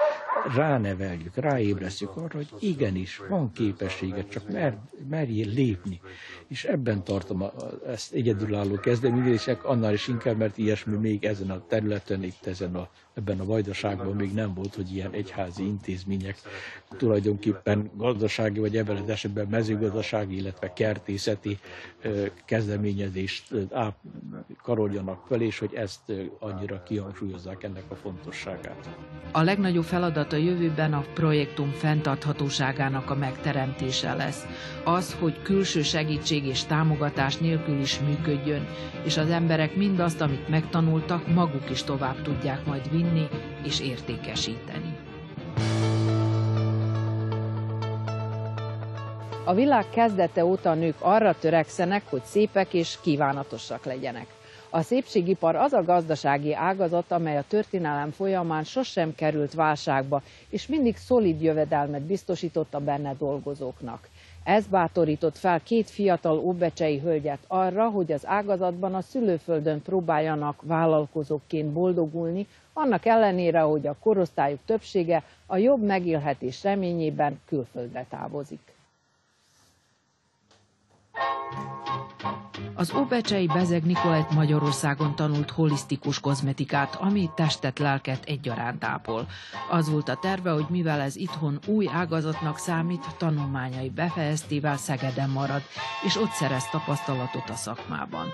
ráneveljük, 0.54 1.34
ráébresztjük 1.36 2.16
arra, 2.16 2.36
hogy 2.36 2.48
igenis, 2.58 3.20
van 3.28 3.52
képességet, 3.52 4.30
csak 4.30 4.50
mer, 4.50 4.78
merjél 5.08 5.48
lépni. 5.48 6.00
És 6.48 6.64
ebben 6.64 7.04
tartom 7.04 7.42
a, 7.42 7.52
ezt 7.86 8.12
egyedülálló 8.12 8.74
kezdeményezések, 8.74 9.64
annál 9.64 9.92
is 9.92 10.08
inkább, 10.08 10.36
mert 10.36 10.58
ilyesmi 10.58 10.96
még 10.96 11.24
ezen 11.24 11.50
a 11.50 11.66
területen, 11.66 12.22
itt 12.22 12.46
ezen 12.46 12.74
a 12.74 12.88
ebben 13.14 13.40
a 13.40 13.44
vajdaságban 13.44 14.16
még 14.16 14.32
nem 14.32 14.54
volt, 14.54 14.74
hogy 14.74 14.94
ilyen 14.94 15.12
egyházi 15.12 15.62
intézmények 15.62 16.36
tulajdonképpen 16.96 17.90
gazdasági, 17.96 18.60
vagy 18.60 18.76
ebben 18.76 18.96
az 18.96 19.08
esetben 19.08 19.46
mezőgazdasági, 19.50 20.36
illetve 20.36 20.72
kertészeti 20.72 21.58
kezdeményezést 22.44 23.54
karoljanak 24.62 25.24
fel, 25.28 25.40
és 25.40 25.58
hogy 25.58 25.74
ezt 25.74 26.12
annyira 26.38 26.82
kihangsúlyozzák 26.82 27.62
ennek 27.62 27.84
a 27.88 27.94
fontosságát. 27.94 28.88
A 29.32 29.42
legnagyobb 29.42 29.84
feladat 29.84 30.32
a 30.32 30.36
jövőben 30.36 30.94
a 30.94 31.04
projektum 31.14 31.70
fenntarthatóságának 31.70 33.10
a 33.10 33.14
megteremtése 33.14 34.14
lesz. 34.14 34.46
Az, 34.84 35.16
hogy 35.20 35.42
külső 35.42 35.82
segítség 35.82 36.44
és 36.44 36.64
támogatás 36.64 37.36
nélkül 37.36 37.80
is 37.80 38.00
működjön, 38.00 38.66
és 39.04 39.16
az 39.16 39.30
emberek 39.30 39.76
mindazt, 39.76 40.20
amit 40.20 40.48
megtanultak, 40.48 41.34
maguk 41.34 41.70
is 41.70 41.82
tovább 41.82 42.22
tudják 42.22 42.66
majd 42.66 42.90
vinni 42.90 43.01
vinni 43.02 43.28
és 43.64 43.80
értékesíteni. 43.80 44.96
A 49.44 49.54
világ 49.54 49.88
kezdete 49.90 50.44
óta 50.44 50.70
a 50.70 50.74
nők 50.74 50.94
arra 50.98 51.34
törekszenek, 51.38 52.02
hogy 52.10 52.22
szépek 52.24 52.74
és 52.74 52.98
kívánatosak 53.02 53.84
legyenek. 53.84 54.26
A 54.70 54.82
szépségipar 54.82 55.56
az 55.56 55.72
a 55.72 55.82
gazdasági 55.84 56.54
ágazat, 56.54 57.10
amely 57.10 57.36
a 57.38 57.44
történelem 57.48 58.10
folyamán 58.10 58.64
sosem 58.64 59.14
került 59.14 59.54
válságba, 59.54 60.22
és 60.48 60.66
mindig 60.66 60.96
szolid 60.96 61.42
jövedelmet 61.42 62.02
biztosított 62.02 62.74
a 62.74 62.78
benne 62.80 63.14
dolgozóknak. 63.18 64.08
Ez 64.44 64.66
bátorított 64.66 65.36
fel 65.38 65.60
két 65.60 65.90
fiatal 65.90 66.38
óbecsei 66.38 66.98
hölgyet 66.98 67.38
arra, 67.46 67.88
hogy 67.88 68.12
az 68.12 68.26
ágazatban 68.26 68.94
a 68.94 69.00
szülőföldön 69.00 69.82
próbáljanak 69.82 70.62
vállalkozóként 70.62 71.72
boldogulni, 71.72 72.46
annak 72.72 73.06
ellenére, 73.06 73.60
hogy 73.60 73.86
a 73.86 73.96
korosztályuk 74.00 74.60
többsége 74.64 75.22
a 75.46 75.56
jobb 75.56 75.82
megélhetés 75.82 76.62
reményében 76.62 77.40
külföldre 77.46 78.06
távozik. 78.10 78.72
Az 82.82 82.94
Óbecsei 82.94 83.46
Bezeg 83.46 83.84
Nikolett 83.84 84.30
Magyarországon 84.30 85.14
tanult 85.14 85.50
holisztikus 85.50 86.20
kozmetikát, 86.20 86.94
ami 86.94 87.30
testet, 87.34 87.78
lelket 87.78 88.24
egyaránt 88.24 88.84
ápol. 88.84 89.26
Az 89.70 89.90
volt 89.90 90.08
a 90.08 90.16
terve, 90.16 90.50
hogy 90.50 90.66
mivel 90.68 91.00
ez 91.00 91.16
itthon 91.16 91.58
új 91.66 91.88
ágazatnak 91.92 92.58
számít, 92.58 93.16
tanulmányai 93.16 93.90
befejeztével 93.90 94.76
Szegeden 94.76 95.30
marad, 95.30 95.62
és 96.04 96.16
ott 96.16 96.30
szerez 96.30 96.68
tapasztalatot 96.70 97.50
a 97.50 97.54
szakmában. 97.54 98.26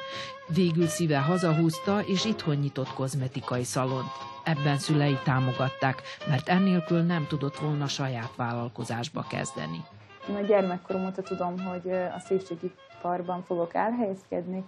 Végül 0.47 0.87
szíve 0.87 1.19
hazahúzta, 1.19 2.01
és 2.01 2.25
itthon 2.25 2.57
nyitott 2.57 2.93
kozmetikai 2.95 3.65
szalont. 3.65 4.11
Ebben 4.45 4.79
szülei 4.79 5.19
támogatták, 5.25 6.03
mert 6.29 6.49
ennélkül 6.49 7.01
nem 7.01 7.27
tudott 7.27 7.59
volna 7.59 7.87
saját 7.87 8.33
vállalkozásba 8.37 9.25
kezdeni. 9.29 9.85
A 10.27 10.41
gyermekkorom 10.47 11.05
óta 11.05 11.23
tudom, 11.23 11.59
hogy 11.59 11.91
a 11.91 12.19
szépségi 12.19 12.73
parban 13.03 13.43
fogok 13.43 13.75
elhelyezkedni, 13.75 14.65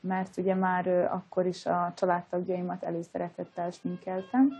mert 0.00 0.36
ugye 0.36 0.54
már 0.54 0.86
akkor 0.88 1.46
is 1.46 1.66
a 1.66 1.92
családtagjaimat 1.96 2.82
előszeretettel 2.82 3.70
sminkeltem. 3.70 4.50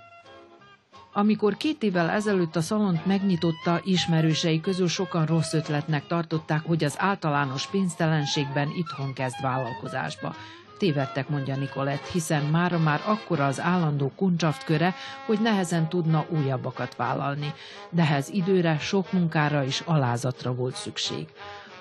Amikor 1.15 1.57
két 1.57 1.83
évvel 1.83 2.11
ezelőtt 2.11 2.57
a 2.57 2.61
szalont 2.61 3.07
megnyitotta, 3.07 3.81
ismerősei 3.85 4.61
közül 4.61 4.89
sokan 4.89 5.27
rossz 5.27 5.53
ötletnek 5.53 6.07
tartották, 6.07 6.63
hogy 6.67 6.85
az 6.85 6.95
általános 6.99 7.67
pénztelenségben 7.67 8.69
itthon 8.77 9.13
kezd 9.13 9.43
vállalkozásba. 9.43 10.35
Tévedtek, 10.79 11.29
mondja 11.29 11.57
Nikolett, 11.57 12.07
hiszen 12.07 12.45
mára 12.45 12.79
már 12.79 13.01
akkora 13.07 13.47
az 13.47 13.61
állandó 13.61 14.13
kuncsaft 14.17 14.65
köre, 14.65 14.95
hogy 15.27 15.41
nehezen 15.41 15.89
tudna 15.89 16.27
újabbakat 16.29 16.97
vállalni. 16.97 17.53
De 17.91 18.03
ehhez 18.03 18.29
időre, 18.29 18.79
sok 18.79 19.13
munkára 19.13 19.65
és 19.65 19.83
alázatra 19.87 20.55
volt 20.55 20.75
szükség. 20.75 21.29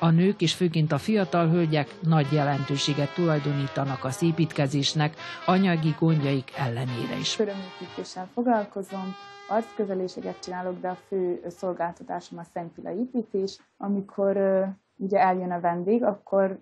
A 0.03 0.09
nők 0.09 0.41
és 0.41 0.53
főként 0.53 0.91
a 0.91 0.97
fiatal 0.97 1.49
hölgyek 1.49 1.95
nagy 2.01 2.31
jelentőséget 2.31 3.13
tulajdonítanak 3.13 4.03
a 4.03 4.09
szépítkezésnek, 4.09 5.15
anyagi 5.45 5.95
gondjaik 5.99 6.51
ellenére 6.57 7.17
is. 7.19 7.35
Körömépítéssel 7.35 8.27
foglalkozom, 8.33 9.15
arcközeléseket 9.49 10.39
csinálok, 10.39 10.79
de 10.79 10.87
a 10.89 10.97
fő 11.07 11.41
szolgáltatásom 11.47 12.39
a 12.39 12.43
szempila 12.53 12.91
építés. 12.91 13.59
Amikor 13.77 14.37
ugye 14.95 15.19
eljön 15.19 15.51
a 15.51 15.59
vendég, 15.59 16.03
akkor 16.03 16.59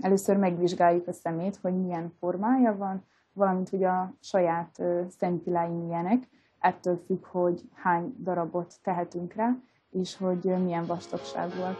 először 0.00 0.36
megvizsgáljuk 0.36 1.08
a 1.08 1.12
szemét, 1.12 1.58
hogy 1.62 1.74
milyen 1.74 2.12
formája 2.18 2.76
van, 2.76 3.04
valamint 3.32 3.68
hogy 3.68 3.84
a 3.84 4.14
saját 4.20 4.82
szempilái 5.18 5.72
milyenek, 5.72 6.28
ettől 6.58 7.02
függ, 7.06 7.24
hogy 7.26 7.60
hány 7.74 8.14
darabot 8.22 8.74
tehetünk 8.82 9.34
rá, 9.34 9.56
és 9.90 10.16
hogy 10.16 10.44
milyen 10.44 10.86
vastagságúak. 10.86 11.76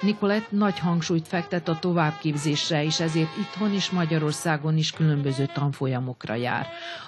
Nikolett 0.00 0.50
nagy 0.50 0.78
hangsúlyt 0.78 1.28
fektet 1.28 1.68
a 1.68 1.78
továbbképzésre, 1.78 2.84
és 2.84 3.00
ezért 3.00 3.36
itthon 3.38 3.72
is 3.72 3.90
Magyarországon 3.90 4.76
is 4.76 4.90
különböző 4.92 5.46
tanfolyamokra 5.54 6.34
jár. 6.34 6.66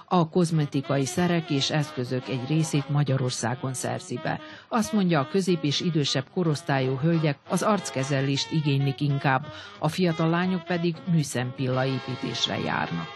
A 0.08 0.28
kozmetikai 0.28 1.04
szerek 1.04 1.50
és 1.50 1.70
eszközök 1.70 2.28
egy 2.28 2.48
részét 2.48 2.88
Magyarországon 2.88 3.74
szerzi 3.74 4.20
be. 4.22 4.40
Azt 4.68 4.92
mondja, 4.92 5.20
a 5.20 5.28
közép 5.28 5.64
és 5.64 5.80
idősebb 5.80 6.24
korosztályú 6.34 6.96
hölgyek 6.96 7.38
az 7.48 7.62
arckezelést 7.62 8.52
igénylik 8.52 9.00
inkább, 9.00 9.46
a 9.78 9.88
fiatal 9.88 10.28
lányok 10.28 10.64
pedig 10.64 10.96
műszempilla 11.10 11.84
építésre 11.84 12.58
járnak. 12.58 13.06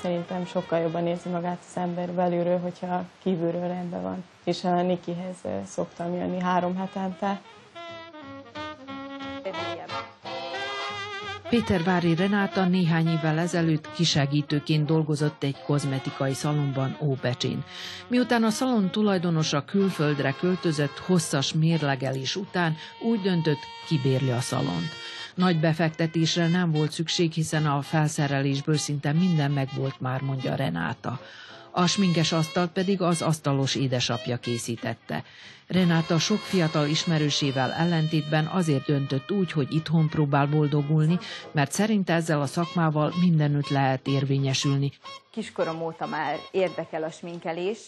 Szerintem 0.00 0.46
sokkal 0.46 0.78
jobban 0.78 1.06
érzi 1.06 1.28
magát 1.28 1.58
az 1.68 1.76
ember 1.76 2.10
belülről, 2.10 2.58
hogyha 2.58 3.04
kívülről 3.22 3.68
rendben 3.68 4.02
van. 4.02 4.24
És 4.44 4.64
a 4.64 4.82
Nikihez 4.82 5.36
szoktam 5.66 6.14
jönni 6.14 6.40
három 6.40 6.76
hetente, 6.76 7.40
Pétervári 11.54 12.14
Renáta 12.14 12.64
néhány 12.64 13.08
évvel 13.08 13.38
ezelőtt 13.38 13.92
kisegítőként 13.92 14.86
dolgozott 14.86 15.42
egy 15.42 15.56
kozmetikai 15.66 16.32
szalonban 16.32 16.96
Óbecsén. 17.00 17.64
Miután 18.08 18.42
a 18.42 18.50
szalon 18.50 18.90
tulajdonosa 18.90 19.64
külföldre 19.64 20.34
költözött 20.40 20.98
hosszas 20.98 21.52
mérlegelés 21.52 22.36
után, 22.36 22.76
úgy 23.02 23.20
döntött, 23.20 23.58
kibérli 23.86 24.30
a 24.30 24.40
szalont. 24.40 24.88
Nagy 25.34 25.60
befektetésre 25.60 26.48
nem 26.48 26.70
volt 26.70 26.92
szükség, 26.92 27.32
hiszen 27.32 27.66
a 27.66 27.82
felszerelésből 27.82 28.76
szinte 28.76 29.12
minden 29.12 29.50
megvolt 29.50 30.00
már, 30.00 30.20
mondja 30.20 30.54
Renáta. 30.54 31.20
A 31.76 31.86
sminkes 31.86 32.32
asztalt 32.32 32.70
pedig 32.72 33.02
az 33.02 33.22
asztalos 33.22 33.74
édesapja 33.74 34.36
készítette. 34.36 35.24
Renáta 35.66 36.18
sok 36.18 36.38
fiatal 36.38 36.86
ismerősével 36.86 37.72
ellentétben 37.72 38.46
azért 38.46 38.84
döntött 38.84 39.30
úgy, 39.30 39.52
hogy 39.52 39.74
itthon 39.74 40.08
próbál 40.08 40.46
boldogulni, 40.46 41.18
mert 41.52 41.72
szerint 41.72 42.10
ezzel 42.10 42.40
a 42.40 42.46
szakmával 42.46 43.12
mindenütt 43.20 43.68
lehet 43.68 44.06
érvényesülni. 44.06 44.92
Kiskorom 45.30 45.82
óta 45.82 46.06
már 46.06 46.38
érdekel 46.50 47.02
a 47.02 47.10
sminkelés. 47.10 47.78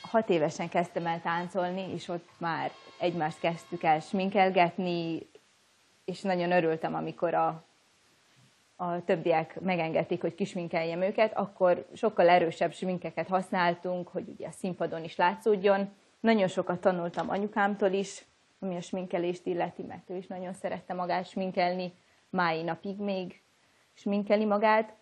Hat 0.00 0.28
évesen 0.28 0.68
kezdtem 0.68 1.06
el 1.06 1.20
táncolni, 1.22 1.92
és 1.94 2.08
ott 2.08 2.28
már 2.38 2.70
egymást 2.98 3.40
kezdtük 3.40 3.82
el 3.82 4.00
sminkelgetni, 4.00 5.26
és 6.04 6.20
nagyon 6.20 6.52
örültem, 6.52 6.94
amikor 6.94 7.34
a 7.34 7.65
a 8.76 9.04
többiek 9.04 9.60
megengedték, 9.60 10.20
hogy 10.20 10.34
kisminkeljem 10.34 11.02
őket, 11.02 11.36
akkor 11.36 11.86
sokkal 11.94 12.28
erősebb 12.28 12.72
sminkeket 12.72 13.28
használtunk, 13.28 14.08
hogy 14.08 14.28
ugye 14.28 14.46
a 14.46 14.50
színpadon 14.50 15.04
is 15.04 15.16
látszódjon. 15.16 15.92
Nagyon 16.20 16.48
sokat 16.48 16.80
tanultam 16.80 17.30
anyukámtól 17.30 17.92
is, 17.92 18.24
ami 18.58 18.76
a 18.76 18.80
sminkelést 18.80 19.46
illeti, 19.46 19.82
mert 19.82 20.10
ő 20.10 20.16
is 20.16 20.26
nagyon 20.26 20.52
szerette 20.52 20.94
magát 20.94 21.28
sminkelni, 21.28 21.92
mái 22.30 22.62
napig 22.62 22.98
még 22.98 23.40
sminkeli 23.92 24.44
magát. 24.44 24.94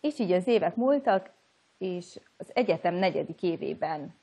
És 0.00 0.18
így 0.18 0.32
az 0.32 0.46
évek 0.46 0.76
múltak, 0.76 1.30
és 1.78 2.20
az 2.36 2.50
egyetem 2.54 2.94
negyedik 2.94 3.42
évében 3.42 4.14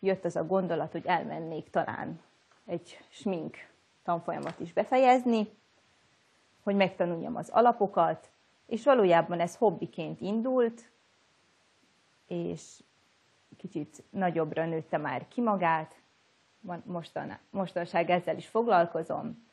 jött 0.00 0.24
az 0.24 0.36
a 0.36 0.46
gondolat, 0.46 0.92
hogy 0.92 1.06
elmennék 1.06 1.70
talán 1.70 2.20
egy 2.66 2.98
smink 3.08 3.56
tanfolyamat 4.04 4.60
is 4.60 4.72
befejezni, 4.72 5.48
hogy 6.62 6.74
megtanuljam 6.74 7.36
az 7.36 7.48
alapokat, 7.48 8.30
és 8.66 8.84
valójában 8.84 9.40
ez 9.40 9.56
hobbiként 9.56 10.20
indult, 10.20 10.90
és 12.26 12.82
kicsit 13.56 14.02
nagyobbra 14.10 14.66
nőtte 14.66 14.96
már 14.96 15.28
ki 15.28 15.40
magát, 15.40 16.00
Mostan, 16.84 17.38
mostanság 17.50 18.10
ezzel 18.10 18.36
is 18.36 18.48
foglalkozom. 18.48 19.46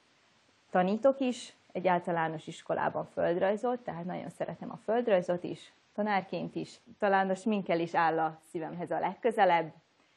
Tanítok 0.69 1.19
is, 1.19 1.54
egy 1.72 1.88
általános 1.88 2.48
iskolában 2.48 3.06
földrajzot, 3.06 3.80
tehát 3.80 4.06
nagyon 4.06 4.30
szeretem 4.30 4.72
a 4.72 4.80
földrajzot 4.84 5.43
is, 5.43 5.74
tanárként 5.93 6.56
is. 6.56 6.80
Talán 6.98 7.30
a 7.30 7.36
sminkel 7.36 7.80
is 7.80 7.95
áll 7.95 8.19
a 8.19 8.39
szívemhez 8.50 8.91
a 8.91 9.00
legközelebb, 9.00 9.74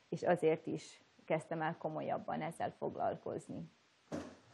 és 0.08 0.22
azért 0.22 0.66
is 0.66 1.00
kezdtem 1.24 1.62
el 1.62 1.76
komolyabban 1.78 2.42
ezzel 2.42 2.74
foglalkozni. 2.78 3.70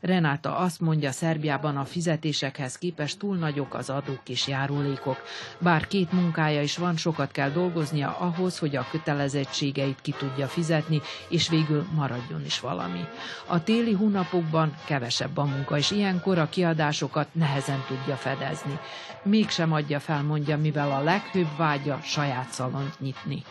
Renáta 0.01 0.57
azt 0.57 0.81
mondja, 0.81 1.13
Szerbiában 1.13 1.77
a 1.77 1.85
fizetésekhez 1.85 2.79
képest 2.79 3.19
túl 3.19 3.37
nagyok 3.37 3.75
az 3.75 3.91
adók 3.91 4.29
és 4.29 4.47
járulékok. 4.49 5.23
Bár 5.59 5.87
két 5.87 6.13
munkája 6.13 6.63
is 6.63 6.77
van, 6.77 6.97
sokat 6.97 7.31
kell 7.31 7.51
dolgoznia 7.51 8.17
ahhoz, 8.19 8.59
hogy 8.59 8.77
a 8.77 8.87
kötelezettségeit 8.91 10.01
ki 10.01 10.13
tudja 10.19 10.47
fizetni, 10.47 11.01
és 11.29 11.49
végül 11.49 11.87
maradjon 11.95 12.45
is 12.45 12.61
valami. 12.61 13.05
A 13.47 13.63
téli 13.63 13.93
hónapokban 13.93 14.75
kevesebb 14.87 15.37
a 15.37 15.45
munka, 15.45 15.77
és 15.77 15.91
ilyenkor 15.91 16.39
a 16.39 16.49
kiadásokat 16.49 17.29
nehezen 17.33 17.85
tudja 17.89 18.17
fedezni. 18.17 18.79
Mégsem 19.23 19.73
adja 19.73 20.01
fel, 20.01 20.23
mondja, 20.23 20.57
mivel 20.59 20.91
a 20.93 21.03
leghőbb 21.03 21.57
vágya 21.57 22.01
saját 22.03 22.49
szalont 22.51 23.01
nyitni. 23.01 23.43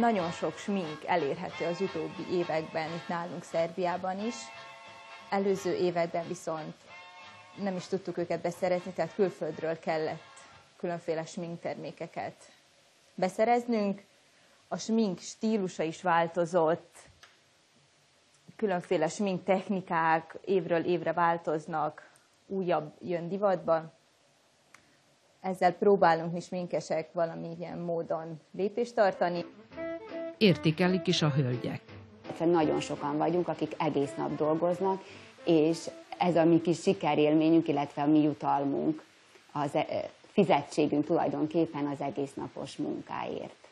Nagyon 0.00 0.30
sok 0.30 0.58
smink 0.58 0.98
elérhető 1.06 1.64
az 1.64 1.80
utóbbi 1.80 2.26
években 2.32 2.88
itt 2.94 3.08
nálunk 3.08 3.42
Szerbiában 3.44 4.26
is, 4.26 4.34
Előző 5.30 5.74
években 5.74 6.26
viszont 6.28 6.74
nem 7.56 7.76
is 7.76 7.86
tudtuk 7.86 8.16
őket 8.18 8.40
beszerezni, 8.40 8.92
tehát 8.92 9.14
külföldről 9.14 9.78
kellett 9.78 10.22
különféle 10.76 11.24
sminktermékeket 11.24 12.34
beszereznünk. 13.14 14.02
A 14.68 14.76
smink 14.78 15.18
stílusa 15.18 15.82
is 15.82 16.02
változott, 16.02 16.96
különféle 18.56 19.08
smink 19.08 19.44
technikák 19.44 20.38
évről 20.44 20.84
évre 20.84 21.12
változnak, 21.12 22.10
újabb 22.46 22.92
jön 23.00 23.28
divatba. 23.28 23.92
Ezzel 25.40 25.72
próbálunk 25.72 26.32
mi 26.32 26.40
sminkesek 26.40 27.12
valamilyen 27.12 27.78
módon 27.78 28.40
lépést 28.52 28.94
tartani. 28.94 29.44
Értékelik 30.38 31.06
is 31.06 31.22
a 31.22 31.30
hölgyek. 31.30 31.93
Nagyon 32.38 32.80
sokan 32.80 33.16
vagyunk, 33.16 33.48
akik 33.48 33.72
egész 33.78 34.14
nap 34.16 34.36
dolgoznak, 34.36 35.02
és 35.44 35.90
ez 36.18 36.36
a 36.36 36.44
mi 36.44 36.60
kis 36.60 36.80
sikerélményünk, 36.80 37.68
illetve 37.68 38.02
a 38.02 38.06
mi 38.06 38.22
jutalmunk, 38.22 39.02
az 39.52 39.74
e, 39.74 39.86
fizetségünk 40.32 41.04
tulajdonképpen 41.04 41.86
az 41.86 42.00
egész 42.00 42.34
napos 42.34 42.76
munkáért. 42.76 43.68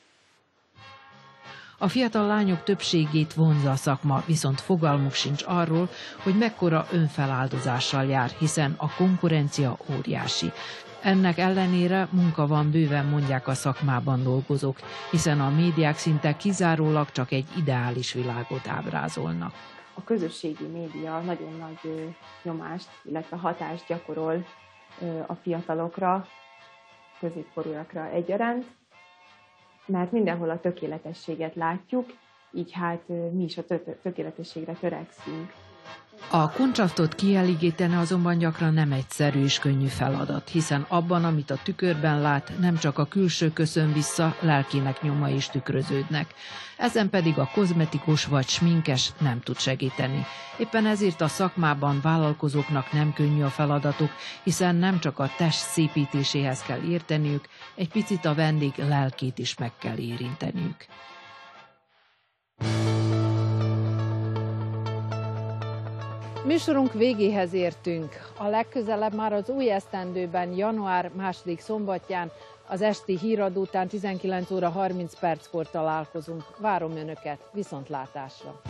A 1.79 1.89
fiatal 1.89 2.27
lányok 2.27 2.63
többségét 2.63 3.35
vonza 3.35 3.71
a 3.71 3.77
szakma, 3.77 4.23
viszont 4.27 4.61
fogalmuk 4.61 5.13
sincs 5.13 5.45
arról, 5.47 5.89
hogy 6.23 6.39
mekkora 6.39 6.87
önfeláldozással 6.93 8.05
jár, 8.05 8.31
hiszen 8.31 8.75
a 8.79 8.95
konkurencia 8.97 9.77
óriási. 9.97 10.47
Ennek 11.03 11.39
ellenére 11.39 12.09
munka 12.11 12.47
van 12.47 12.71
bőven, 12.71 13.07
mondják 13.07 13.49
a 13.49 13.55
szakmában 13.55 14.23
dolgozók, 14.23 14.77
hiszen 15.11 15.41
a 15.41 15.51
médiák 15.51 15.97
szinte 15.97 16.37
kizárólag 16.37 17.11
csak 17.11 17.31
egy 17.31 17.47
ideális 17.57 18.13
világot 18.13 18.69
ábrázolnak 18.69 19.53
a 19.95 20.05
közösségi 20.05 20.67
média 20.67 21.21
nagyon 21.21 21.57
nagy 21.57 22.15
nyomást, 22.43 22.89
illetve 23.05 23.37
hatást 23.37 23.87
gyakorol 23.87 24.45
a 25.27 25.35
fiatalokra, 25.35 26.27
középkorúakra 27.21 28.09
egyaránt, 28.09 28.65
mert 29.87 30.13
mindenhol 30.13 30.51
a 30.51 30.61
tökéletességet 30.61 31.55
látjuk, 31.55 32.07
így 32.53 32.73
hát 32.73 33.09
mi 33.09 33.43
is 33.43 33.59
a 33.59 33.65
tökéletességre 34.03 34.73
törekszünk. 34.73 35.53
A 36.31 36.51
kuncsaftot 36.51 37.15
kielégíteni 37.15 37.95
azonban 37.95 38.39
gyakran 38.39 38.75
nem 38.75 38.93
egyszerű 38.93 39.43
és 39.43 39.59
könnyű 39.59 39.87
feladat, 39.87 40.49
hiszen 40.49 40.87
abban, 40.89 41.25
amit 41.25 41.51
a 41.51 41.59
tükörben 41.63 42.21
lát, 42.21 42.53
nem 42.61 42.77
csak 42.77 42.99
a 42.99 43.07
külső 43.07 43.53
köszön 43.53 43.93
vissza, 43.93 44.37
lelkének 44.41 45.03
nyoma 45.03 45.29
is 45.29 45.49
tükröződnek. 45.49 46.35
Ezen 46.77 47.11
pedig 47.11 47.39
a 47.39 47.51
kozmetikus 47.55 48.25
vagy 48.25 48.49
sminkes 48.49 49.13
nem 49.19 49.41
tud 49.41 49.59
segíteni. 49.59 50.27
Éppen 50.59 50.87
ezért 50.87 51.21
a 51.21 51.29
szakmában 51.29 52.01
vállalkozóknak 52.03 52.93
nem 52.93 53.13
könnyű 53.13 53.43
a 53.43 53.51
feladatuk, 53.51 54.11
hiszen 54.43 54.75
nem 54.75 55.01
csak 55.01 55.19
a 55.19 55.31
test 55.37 55.59
szépítéséhez 55.59 56.63
kell 56.63 56.81
érteniük, 56.81 57.45
egy 57.75 57.89
picit 57.89 58.25
a 58.25 58.35
vendég 58.35 58.73
lelkét 58.77 59.39
is 59.39 59.57
meg 59.59 59.73
kell 59.79 59.97
érinteniük. 59.97 60.87
Műsorunk 66.45 66.93
végéhez 66.93 67.53
értünk. 67.53 68.33
A 68.39 68.47
legközelebb 68.47 69.15
már 69.15 69.33
az 69.33 69.49
új 69.49 69.71
esztendőben, 69.71 70.53
január 70.53 71.11
második 71.17 71.61
szombatján, 71.61 72.31
az 72.69 72.83
esti 72.83 73.19
híradó 73.19 73.61
után 73.61 73.89
19 73.89 74.51
óra 74.51 74.69
30 74.69 75.19
perckor 75.19 75.71
találkozunk. 75.71 76.45
Várom 76.59 76.97
Önöket, 76.97 77.49
viszontlátásra! 77.53 78.61